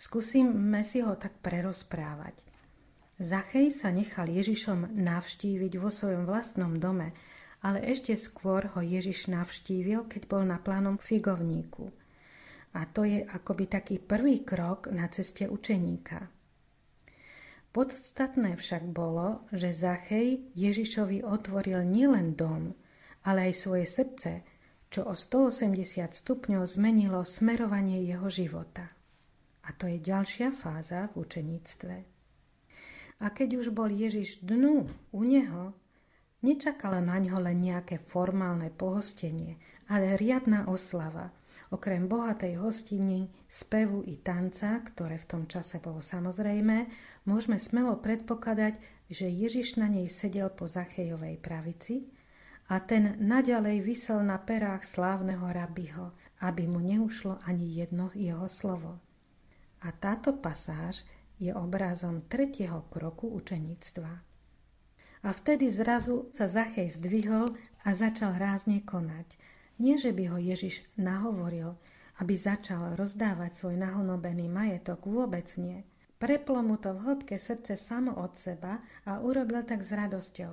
Skúsime 0.00 0.80
si 0.88 1.04
ho 1.04 1.12
tak 1.20 1.36
prerozprávať. 1.44 2.49
Zachej 3.20 3.68
sa 3.68 3.92
nechal 3.92 4.32
Ježišom 4.32 4.96
navštíviť 4.96 5.72
vo 5.76 5.92
svojom 5.92 6.24
vlastnom 6.24 6.80
dome, 6.80 7.12
ale 7.60 7.84
ešte 7.84 8.16
skôr 8.16 8.72
ho 8.72 8.80
Ježiš 8.80 9.28
navštívil, 9.28 10.08
keď 10.08 10.22
bol 10.24 10.42
na 10.48 10.56
plánom 10.56 10.96
figovníku– 10.96 11.92
a 12.74 12.86
to 12.86 13.02
je 13.02 13.26
akoby 13.26 13.66
taký 13.66 13.96
prvý 13.98 14.46
krok 14.46 14.94
na 14.94 15.10
ceste 15.10 15.50
učeníka. 15.50 16.30
Podstatné 17.70 18.58
však 18.58 18.82
bolo, 18.90 19.46
že 19.54 19.70
Zachej 19.70 20.54
Ježišovi 20.58 21.22
otvoril 21.22 21.86
nielen 21.86 22.34
dom, 22.34 22.74
ale 23.22 23.50
aj 23.50 23.54
svoje 23.54 23.86
srdce, 23.86 24.42
čo 24.90 25.06
o 25.06 25.14
180 25.14 25.78
stupňov 26.10 26.66
zmenilo 26.66 27.22
smerovanie 27.22 28.02
jeho 28.02 28.26
života. 28.26 28.90
A 29.62 29.70
to 29.70 29.86
je 29.86 30.02
ďalšia 30.02 30.50
fáza 30.50 31.14
v 31.14 31.22
učeníctve. 31.22 32.19
A 33.20 33.28
keď 33.28 33.60
už 33.60 33.76
bol 33.76 33.92
Ježiš 33.92 34.40
dnu 34.40 34.88
u 35.12 35.20
neho, 35.22 35.76
nečakala 36.40 37.04
na 37.04 37.20
ňo 37.20 37.36
len 37.40 37.60
nejaké 37.60 38.00
formálne 38.00 38.72
pohostenie, 38.72 39.60
ale 39.86 40.16
riadna 40.16 40.66
oslava– 40.66 41.30
Okrem 41.70 42.10
bohatej 42.10 42.58
hostiny, 42.58 43.30
spevu 43.46 44.02
i 44.02 44.18
tanca, 44.18 44.82
ktoré 44.82 45.22
v 45.22 45.28
tom 45.30 45.42
čase 45.46 45.78
bolo 45.78 46.02
samozrejme, 46.02 46.90
môžeme 47.30 47.62
smelo 47.62 47.94
predpokladať, 48.02 48.74
že 49.06 49.30
Ježiš 49.30 49.78
na 49.78 49.86
nej 49.86 50.10
sedel 50.10 50.50
po 50.50 50.66
Zachejovej 50.66 51.38
pravici 51.38 52.10
a 52.74 52.82
ten 52.82 53.14
naďalej 53.22 53.86
vysel 53.86 54.18
na 54.26 54.42
perách 54.42 54.82
slávneho 54.82 55.46
rabiho, 55.46 56.10
aby 56.42 56.66
mu 56.66 56.82
neušlo 56.82 57.38
ani 57.46 57.78
jedno 57.78 58.10
jeho 58.18 58.50
slovo. 58.50 58.98
A 59.86 59.94
táto 59.94 60.42
pasáž 60.42 61.06
je 61.40 61.56
obrazom 61.56 62.22
tretieho 62.28 62.84
kroku 62.92 63.32
učeníctva. 63.32 64.12
A 65.20 65.28
vtedy 65.32 65.72
zrazu 65.72 66.28
sa 66.36 66.44
Zachej 66.44 66.92
zdvihol 67.00 67.56
a 67.82 67.96
začal 67.96 68.36
rázne 68.36 68.84
konať– 68.84 69.34
nie, 69.80 69.96
že 69.96 70.12
by 70.12 70.28
ho 70.28 70.36
Ježiš 70.36 70.84
nahovoril, 71.00 71.72
aby 72.20 72.36
začal 72.36 73.00
rozdávať 73.00 73.56
svoj 73.56 73.80
nahonobený 73.80 74.44
majetok, 74.52 75.08
vôbec 75.08 75.48
nie. 75.56 75.88
Preplo 76.20 76.60
mu 76.60 76.76
to 76.76 76.92
v 76.92 77.00
hĺbke 77.00 77.40
srdce 77.40 77.80
samo 77.80 78.12
od 78.12 78.36
seba 78.36 78.84
a 79.08 79.24
urobil 79.24 79.64
tak 79.64 79.80
s 79.80 79.96
radosťou. 79.96 80.52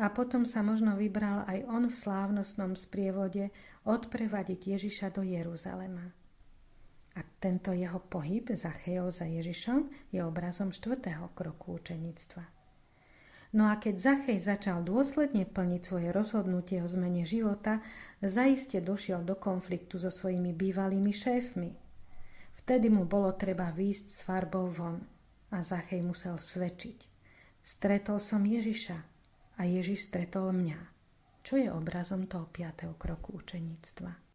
A 0.00 0.08
potom 0.08 0.48
sa 0.48 0.64
možno 0.64 0.96
vybral 0.96 1.44
aj 1.44 1.68
on 1.68 1.84
v 1.84 2.00
slávnostnom 2.00 2.80
sprievode 2.80 3.52
odprevadiť 3.84 4.72
Ježiša 4.72 5.12
do 5.12 5.20
Jeruzalema. 5.20 6.16
A 7.16 7.24
tento 7.40 7.72
jeho 7.72 7.96
pohyb 7.96 8.52
za 8.52 8.68
Chejov 8.84 9.16
za 9.16 9.24
Ježišom 9.24 10.12
je 10.12 10.20
obrazom 10.20 10.68
štvrtého 10.68 11.32
kroku 11.32 11.80
učeníctva. 11.80 12.44
No 13.56 13.72
a 13.72 13.80
keď 13.80 13.96
Zachej 13.96 14.36
začal 14.36 14.84
dôsledne 14.84 15.48
plniť 15.48 15.80
svoje 15.80 16.12
rozhodnutie 16.12 16.84
o 16.84 16.90
zmene 16.90 17.24
života, 17.24 17.80
zaiste 18.20 18.84
došiel 18.84 19.24
do 19.24 19.32
konfliktu 19.32 19.96
so 19.96 20.12
svojimi 20.12 20.52
bývalými 20.52 21.08
šéfmi. 21.08 21.72
Vtedy 22.52 22.92
mu 22.92 23.08
bolo 23.08 23.32
treba 23.32 23.72
výjsť 23.72 24.06
s 24.12 24.18
farbou 24.20 24.68
von 24.68 25.00
a 25.54 25.64
Zachej 25.64 26.04
musel 26.04 26.36
svedčiť. 26.36 27.08
Stretol 27.64 28.20
som 28.20 28.44
Ježiša 28.44 28.98
a 29.56 29.64
Ježiš 29.64 30.12
stretol 30.12 30.52
mňa, 30.52 30.80
čo 31.40 31.56
je 31.56 31.72
obrazom 31.72 32.28
toho 32.28 32.50
piatého 32.52 32.92
kroku 33.00 33.40
učeníctva. 33.40 34.25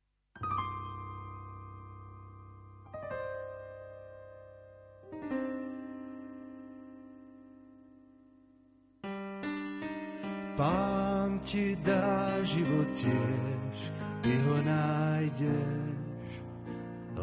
Ti 11.52 11.76
dá 11.84 12.40
život 12.48 12.88
tiež, 12.96 13.78
ty 14.24 14.32
ho 14.48 14.58
nájdeš, 14.64 16.32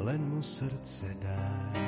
len 0.05 0.21
mu 0.21 0.45
srdce 0.45 1.09
daj. 1.17 1.81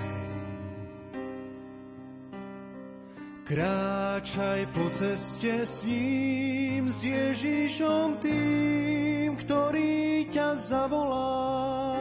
Kráčaj 3.44 4.72
po 4.72 4.88
ceste 4.96 5.68
s 5.68 5.84
ním, 5.84 6.88
s 6.88 7.04
Ježišom 7.04 8.24
tým, 8.24 9.36
ktorý 9.36 10.24
ťa 10.32 10.56
zavolá. 10.56 12.00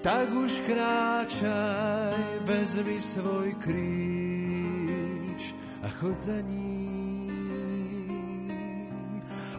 Tak 0.00 0.32
už 0.32 0.64
kráčaj, 0.64 2.16
vezmi 2.48 2.96
svoj 2.96 3.50
kríž 3.60 5.52
a 5.84 5.90
chod 6.00 6.16
za 6.16 6.40
ním. 6.40 6.65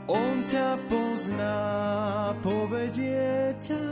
On 0.07 0.39
ťa 0.47 0.79
pozná, 0.87 1.59
povedie 2.39 3.51
ťa 3.59 3.85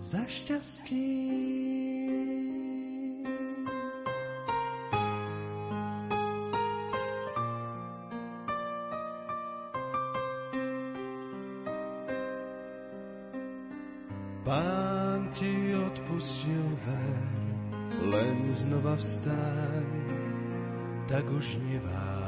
za 0.00 0.24
šťastí. 0.24 1.12
Pán 14.48 15.28
ti 15.36 15.76
odpustil 15.76 16.64
ver, 16.88 17.36
len 18.08 18.48
znova 18.56 18.96
vstaň, 18.96 19.88
tak 21.04 21.28
už 21.28 21.60
neváž. 21.68 22.27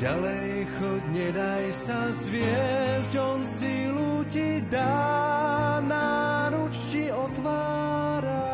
Ďalej 0.00 0.64
chod, 0.80 1.02
nedaj 1.12 1.68
sa 1.76 2.08
zviesť, 2.08 3.20
on 3.20 3.44
sílu 3.44 4.24
ti 4.32 4.64
dá, 4.72 5.76
náruč 5.84 6.72
ti 6.88 7.12
otvára. 7.12 8.48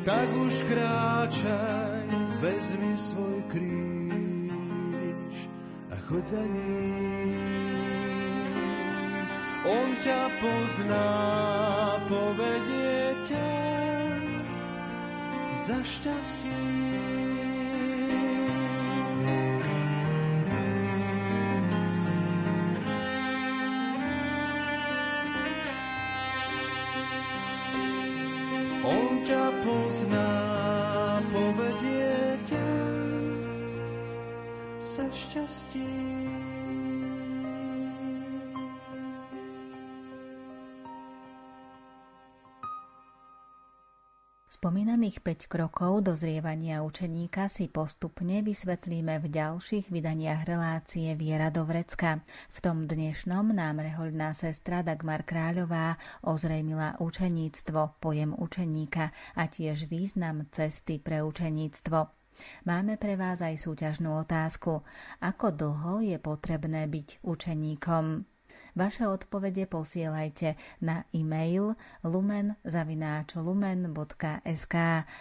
Tak 0.00 0.28
už 0.32 0.54
kráčaj, 0.72 2.08
vezmi 2.40 2.96
svoj 2.96 3.44
kríž 3.52 5.36
a 5.92 5.96
chod 6.08 6.24
za 6.24 6.40
ním. 6.48 7.36
On 9.68 9.88
ťa 10.00 10.22
pozná, 10.40 11.08
povedie 12.08 13.12
ťa 13.28 13.52
za 15.52 15.78
šťastím. 15.84 17.37
Spomínaných 44.68 45.24
5 45.24 45.48
krokov 45.48 46.04
dozrievania 46.04 46.84
učeníka 46.84 47.48
si 47.48 47.72
postupne 47.72 48.44
vysvetlíme 48.44 49.16
v 49.16 49.32
ďalších 49.32 49.88
vydaniach 49.88 50.44
relácie 50.44 51.16
Viera 51.16 51.48
do 51.48 51.64
vrecka. 51.64 52.20
V 52.52 52.58
tom 52.60 52.84
dnešnom 52.84 53.48
nám 53.56 53.80
rehoľná 53.80 54.36
sestra 54.36 54.84
Dagmar 54.84 55.24
Kráľová 55.24 55.96
ozrejmila 56.20 57.00
učeníctvo, 57.00 57.96
pojem 57.96 58.36
učeníka 58.36 59.08
a 59.40 59.48
tiež 59.48 59.88
význam 59.88 60.44
cesty 60.52 61.00
pre 61.00 61.24
učeníctvo. 61.24 61.98
Máme 62.68 63.00
pre 63.00 63.16
vás 63.16 63.40
aj 63.40 63.64
súťažnú 63.64 64.20
otázku. 64.20 64.84
Ako 65.24 65.48
dlho 65.48 66.04
je 66.04 66.20
potrebné 66.20 66.84
byť 66.92 67.24
učeníkom? 67.24 68.28
Vaše 68.76 69.08
odpovede 69.08 69.66
posielajte 69.70 70.54
na 70.84 71.04
e-mail 71.14 71.72
lumen.lumen.sk 72.04 74.74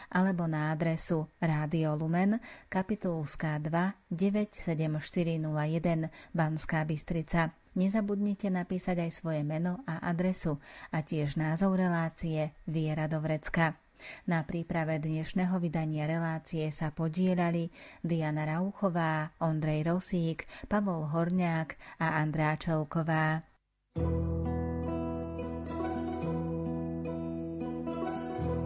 alebo 0.09 0.47
na 0.47 0.71
adresu 0.75 1.27
Rádio 1.39 1.95
Lumen, 1.95 2.39
kapitulská 2.67 3.59
2 3.63 3.93
97401 4.11 6.09
Banská 6.33 6.83
Bystrica. 6.83 7.53
Nezabudnite 7.77 8.49
napísať 8.49 9.05
aj 9.05 9.11
svoje 9.13 9.45
meno 9.45 9.85
a 9.85 10.01
adresu 10.09 10.57
a 10.89 11.05
tiež 11.05 11.37
názov 11.37 11.77
relácie 11.77 12.57
Viera 12.65 13.05
do 13.05 13.21
vrecka. 13.21 13.77
Na 14.25 14.43
príprave 14.47 15.01
dnešného 15.01 15.57
vydania 15.61 16.05
relácie 16.09 16.69
sa 16.73 16.93
podielali 16.93 17.69
Diana 18.01 18.47
Rauchová, 18.47 19.33
Ondrej 19.43 19.87
Rosík, 19.87 20.47
Pavol 20.65 21.09
Horňák 21.09 21.99
a 22.01 22.21
Andrá 22.21 22.57
Čelková. 22.57 23.41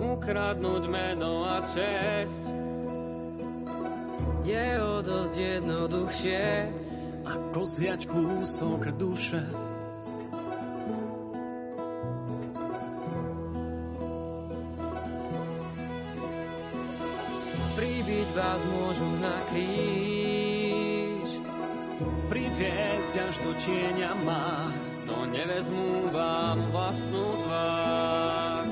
Ukradnúť 0.01 0.83
meno 0.91 1.45
a 1.47 1.65
česť 1.65 2.43
je 4.41 4.67
o 4.81 5.05
dosť 5.05 5.35
jednoduchšie 5.37 6.45
ako 7.21 7.61
zjať 7.61 8.01
kúsok 8.09 8.89
duše 8.97 9.45
vás 18.51 18.67
môžu 18.67 19.07
na 19.23 19.39
kríž 19.47 21.39
priviesť 22.27 23.31
až 23.31 23.35
do 23.39 23.55
tieňa 23.55 24.11
má, 24.27 24.67
no 25.07 25.23
nevezmú 25.23 26.11
vám 26.11 26.59
vlastnú 26.75 27.39
tvár. 27.47 28.67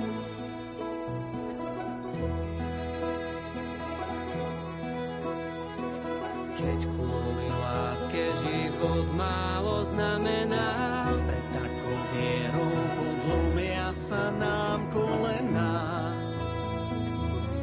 Keď 6.60 6.80
kvôli 6.84 7.48
láske 7.48 8.24
život 8.44 9.08
málo 9.16 9.88
znamená, 9.88 11.08
pre 11.24 11.40
takou 11.56 12.00
vierou 12.20 12.76
podlomia 13.00 13.96
sa 13.96 14.28
nám 14.36 14.92
kolená 14.92 15.80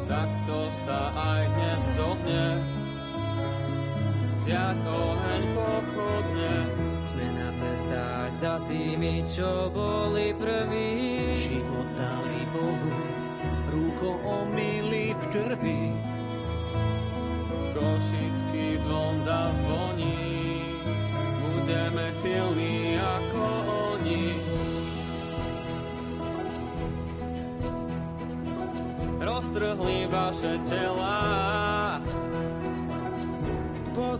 tak 0.06 0.30
to 0.46 0.60
sa 0.86 1.10
aj 1.10 1.42
dnes 1.50 1.75
zohne. 2.26 2.58
Vziať 4.42 4.78
oheň 4.86 5.42
pochodne, 5.54 6.54
sme 7.06 7.26
na 7.34 7.50
cestách 7.54 8.32
za 8.34 8.54
tými, 8.66 9.22
čo 9.26 9.70
boli 9.70 10.34
prví. 10.34 10.90
Život 11.38 11.88
dali 11.98 12.40
Bohu, 12.50 12.94
rúcho 13.74 14.10
omily 14.22 15.14
v 15.14 15.22
krvi. 15.34 15.82
Košický 17.74 18.80
zvon 18.80 19.22
zazvoní, 19.26 20.62
budeme 21.54 22.06
silní 22.14 22.98
ako 22.98 23.44
oni. 23.98 24.24
roztrhli 29.36 30.08
vaše 30.08 30.56
tela. 30.64 31.45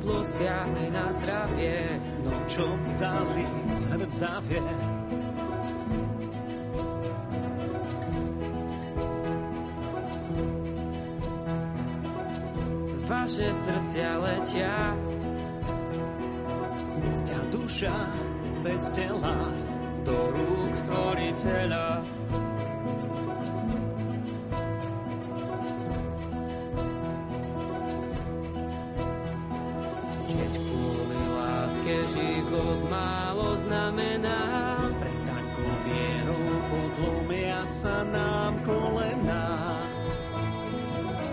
Podlo 0.07 0.23
siahli 0.23 0.87
na 0.95 1.11
zdravie, 1.19 1.99
no 2.23 2.31
čo 2.47 2.79
vzali 2.79 3.43
z 3.75 3.83
hrdzavie. 3.91 4.63
Vaše 13.03 13.51
srdcia 13.51 14.11
letia, 14.23 14.95
sťa 17.11 17.39
duša 17.51 17.99
bez 18.63 18.95
tela, 18.95 19.51
do 20.07 20.15
rúk 20.31 20.73
stvoriteľa. 20.87 22.16
Sa 37.87 38.03
nám 38.03 38.59
kolená. 38.67 39.79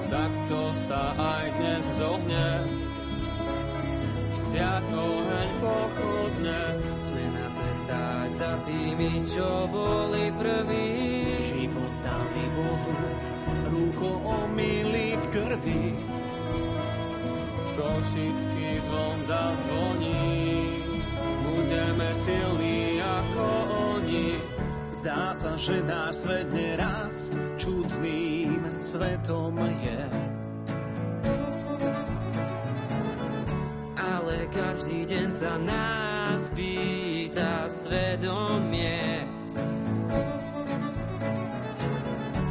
Takto 0.05 0.69
sa 0.85 1.17
aj 1.17 1.45
dnes 1.57 1.83
zohne, 1.97 2.49
vziať 4.45 4.85
oheň 4.93 5.49
pochodne. 5.57 6.63
Sme 7.01 7.25
na 7.33 7.47
cestách 7.57 8.29
za 8.37 8.53
tými, 8.69 9.25
čo 9.25 9.65
boli 9.65 10.29
prví. 10.37 10.89
Život 11.41 11.93
dali 12.05 12.45
Bohu, 12.53 12.97
rúcho 13.73 14.11
omily 14.21 15.17
v 15.17 15.25
krvi. 15.33 15.85
Košický 17.73 18.69
zvon 18.85 19.25
zazvoní 19.25 20.21
budeme 21.49 22.13
silní. 22.21 22.92
Zdá 25.03 25.35
sa, 25.35 25.59
že 25.59 25.83
náš 25.83 26.23
svet 26.23 26.47
neraz 26.55 27.27
čudným 27.59 28.63
svetom 28.79 29.51
je. 29.59 30.03
Ale 33.99 34.47
každý 34.47 35.03
deň 35.03 35.27
sa 35.27 35.59
nás 35.59 36.47
pýta 36.55 37.67
svedomie. 37.67 39.27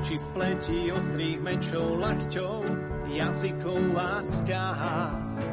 Či 0.05 0.15
spletí 0.21 0.93
ostrých 0.93 1.41
mečov 1.41 2.05
lakťov, 2.05 2.69
jazykov 3.17 3.97
a 3.97 4.21
skáz 4.21 5.49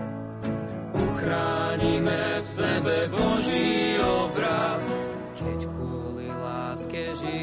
Chránime 1.15 2.43
v 2.43 2.43
sebe 2.43 3.07
Boží 3.07 3.95
obraz. 4.03 4.98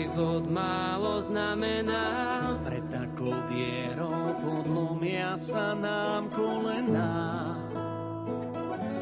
Život 0.07 0.47
málo 0.55 1.19
znamená, 1.19 2.07
pre 2.63 2.79
takou 2.95 3.35
vierou 3.51 4.39
podlomia 4.39 5.35
sa 5.35 5.75
nám 5.75 6.31
kolená. 6.31 7.59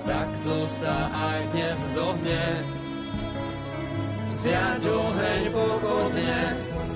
Takto 0.08 0.64
sa 0.72 1.12
aj 1.12 1.40
dnes 1.52 1.76
zohne, 1.92 2.44
zjať 4.32 4.80
oheň 4.80 5.42
pochodne. 5.52 6.40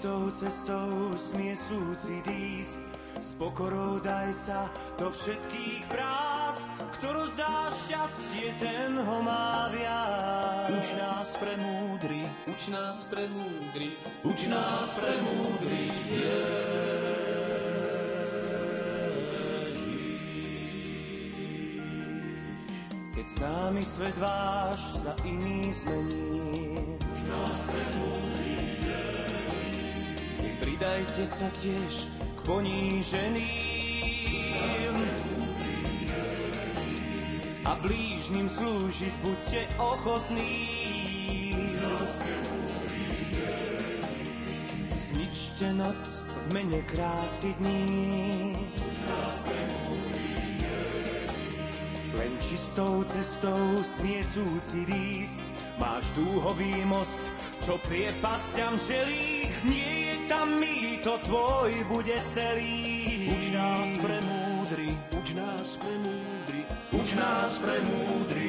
čistou 0.00 0.32
cestou 0.32 1.12
smie 1.12 1.52
súcit 1.52 2.24
ísť. 2.24 2.80
S 3.20 3.36
pokorou 3.36 4.00
daj 4.00 4.32
sa 4.32 4.64
do 4.96 5.12
všetkých 5.12 5.84
prác, 5.92 6.64
ktorú 6.96 7.28
zdá 7.36 7.68
šťastie, 7.68 8.48
ten 8.56 8.96
ho 8.96 9.20
má 9.20 9.68
viac. 9.68 10.72
Uč 10.72 10.88
nás 10.96 11.36
pre 11.36 11.52
múdry, 11.52 12.24
uč 12.48 12.72
nás 12.72 13.04
pre 13.12 13.28
múdry, 13.28 13.92
uč 14.24 14.48
nás 14.48 14.88
pre 14.96 15.14
múdry, 15.20 15.84
Keď 23.20 23.26
s 23.28 23.36
námi 23.36 23.84
svet 23.84 24.16
váš 24.16 24.80
za 24.96 25.12
iný 25.28 25.68
zmení, 25.76 26.96
uč 26.96 27.18
nás 27.28 27.58
pre 27.68 27.84
múdry, 28.00 28.69
Pridajte 30.60 31.24
sa 31.24 31.48
tiež 31.64 32.04
k 32.36 32.38
poníženým 32.44 33.70
a 37.64 37.72
blížnym 37.80 38.44
slúžiť 38.44 39.14
buďte 39.24 39.62
ochotní. 39.80 40.52
Zničte 44.92 45.72
noc 45.80 46.20
v 46.28 46.44
mene 46.52 46.84
krásy 46.92 47.56
dní. 47.56 48.52
Len 52.20 52.32
čistou 52.44 53.00
cestou 53.08 53.80
smie 53.80 54.20
súcit 54.20 54.88
ísť, 54.92 55.40
máš 55.80 56.04
dúhový 56.12 56.84
most, 56.84 57.24
čo 57.64 57.80
priepasťam 57.88 58.76
čelí, 58.84 59.48
nie 59.64 59.99
tam 60.30 60.62
to 61.02 61.18
tvoj 61.26 61.72
bude 61.90 62.14
celý. 62.30 63.26
Uč 63.34 63.44
nás 63.50 63.90
pre 63.98 64.18
múdry, 64.22 64.90
uč 65.18 65.28
nás 65.34 65.70
pre 65.74 65.94
múdry, 66.06 66.60
uč 66.94 67.08
nás 67.18 67.52
pre 67.58 67.76
múdry, 67.82 68.48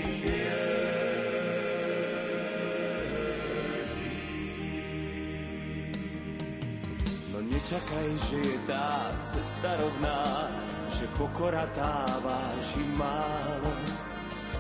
No 7.34 7.42
nečakaj, 7.42 8.10
že 8.30 8.38
je 8.46 8.58
tá 8.70 9.10
cesta 9.26 9.74
rovná, 9.82 10.54
že 10.94 11.10
pokora 11.18 11.66
tá 11.74 12.06
váži 12.22 12.86
málo. 12.94 13.74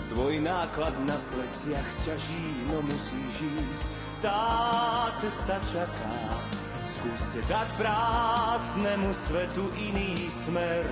Tvoj 0.09 0.41
náklad 0.41 0.95
na 1.05 1.17
pleciach 1.29 1.89
ťaží, 2.01 2.65
no 2.65 2.81
musíš 2.81 3.35
ísť, 3.45 3.85
tá 4.25 4.41
cesta 5.21 5.61
čaká. 5.69 6.60
Skúste 7.01 7.41
dať 7.49 7.69
prázdnemu 7.81 9.09
svetu 9.25 9.65
iný 9.73 10.29
smer 10.45 10.85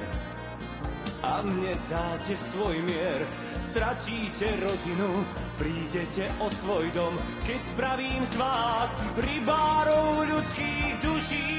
a 1.21 1.45
mne 1.45 1.77
dáte 1.85 2.33
svoj 2.33 2.81
mier. 2.81 3.21
Stratíte 3.61 4.57
rodinu, 4.57 5.21
prídete 5.61 6.33
o 6.41 6.49
svoj 6.49 6.89
dom, 6.97 7.13
keď 7.45 7.61
spravím 7.61 8.25
z 8.25 8.33
vás 8.41 8.89
rybárov 9.21 10.25
ľudských 10.33 10.93
duší. 10.97 11.53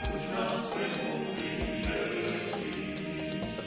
Už 0.00 0.24
nás 0.32 0.64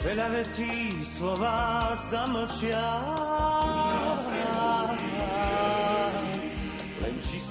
Veľa 0.02 0.28
vecí 0.34 0.98
slova 1.06 1.94
zamlčia. 2.10 2.82
Len 4.18 5.57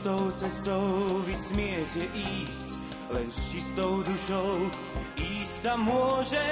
čistou 0.08 0.32
cestou 0.32 0.88
vy 1.28 1.36
smiete 1.36 2.08
ísť, 2.16 2.70
len 3.12 3.28
s 3.28 3.52
čistou 3.52 4.00
dušou 4.08 4.72
ísť 5.20 5.56
sa 5.68 5.76
môže. 5.76 6.46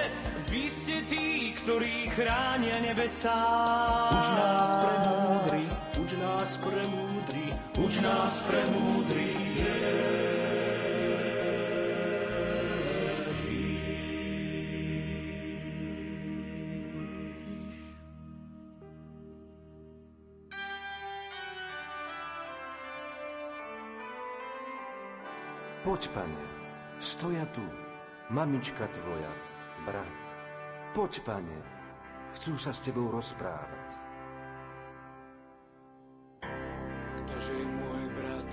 Vy 0.51 0.68
ste 0.68 0.99
tí, 1.08 1.56
ktorí 1.64 2.12
chránia 2.12 2.84
nebesá. 2.84 3.39
Uč 4.12 4.28
nás 4.36 4.72
pre 4.76 4.95
múdry, 5.08 5.64
uč 5.95 6.12
nás 6.20 6.51
pre 6.60 6.84
múdry, 6.91 7.45
uč 7.80 7.93
nás 8.03 8.36
pre 8.43 8.62
Poď, 25.96 26.12
pane, 26.12 26.43
stoja 27.00 27.46
tu, 27.56 27.64
mamička 28.28 28.84
tvoja, 28.84 29.32
brat. 29.88 30.12
Poď, 30.91 31.24
pane, 31.24 31.60
chcú 32.36 32.60
sa 32.60 32.76
s 32.76 32.84
tebou 32.84 33.08
rozprávať. 33.16 33.88
Ktože 37.24 37.52
je 37.56 37.68
môj 37.80 38.04
brat 38.12 38.52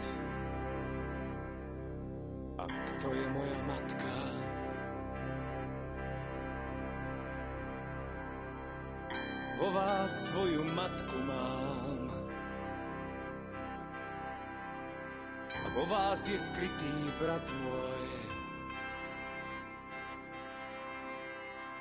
a 2.62 2.64
kto 2.70 3.10
je 3.10 3.26
moja 3.34 3.58
matka? 3.66 4.14
Vo 9.58 9.68
vás 9.74 10.10
svoju 10.30 10.62
matku 10.62 11.18
mám 11.26 12.01
vo 15.74 15.84
vás 15.88 16.28
je 16.28 16.36
skrytý 16.38 16.94
brat 17.16 17.44
môj. 17.64 18.04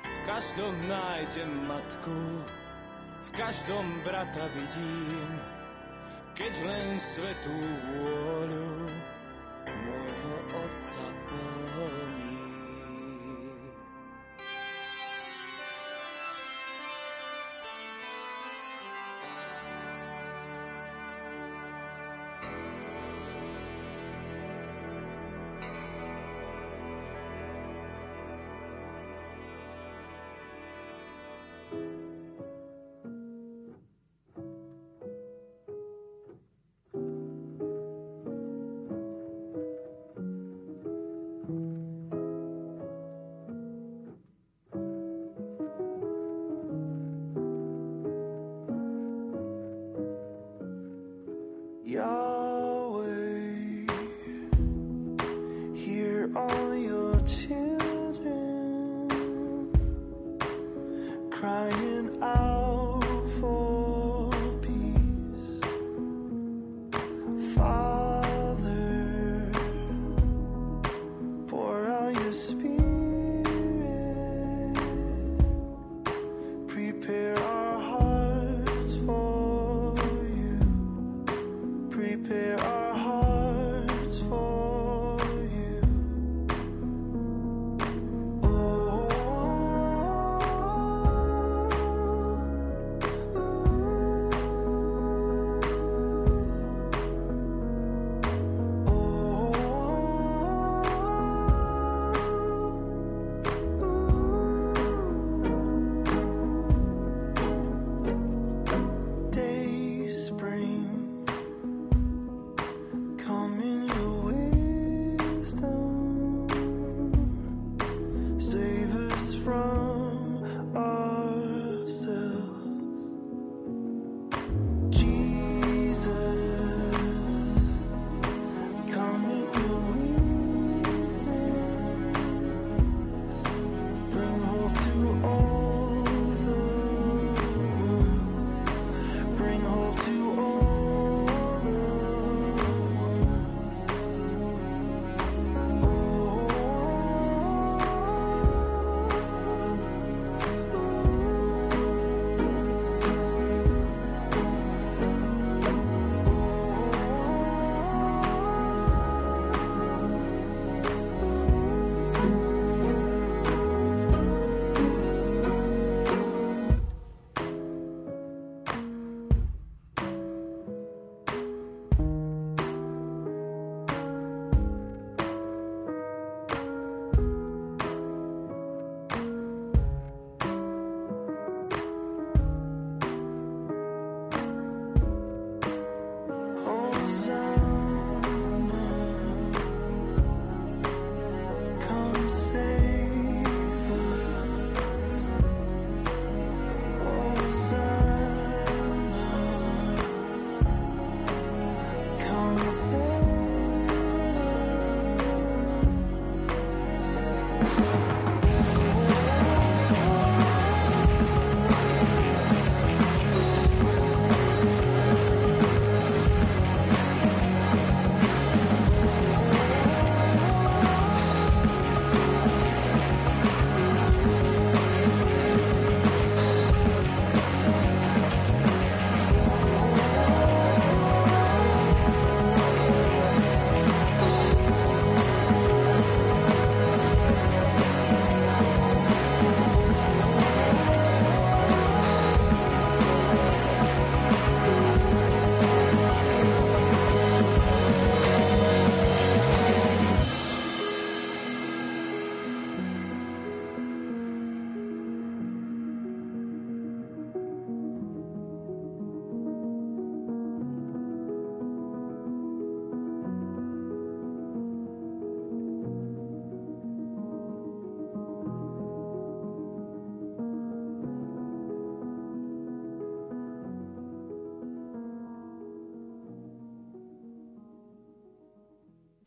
V 0.02 0.18
každom 0.26 0.74
nájdem 0.88 1.50
matku, 1.66 2.20
v 3.22 3.30
každom 3.34 3.86
brata 4.06 4.46
vidím, 4.54 5.28
keď 6.32 6.52
len 6.64 6.96
svetú 7.02 7.58
vôľu 7.90 8.72
môjho 9.66 10.36
otca 10.56 11.06
Oh. 56.34 56.61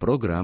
Program 0.05 0.43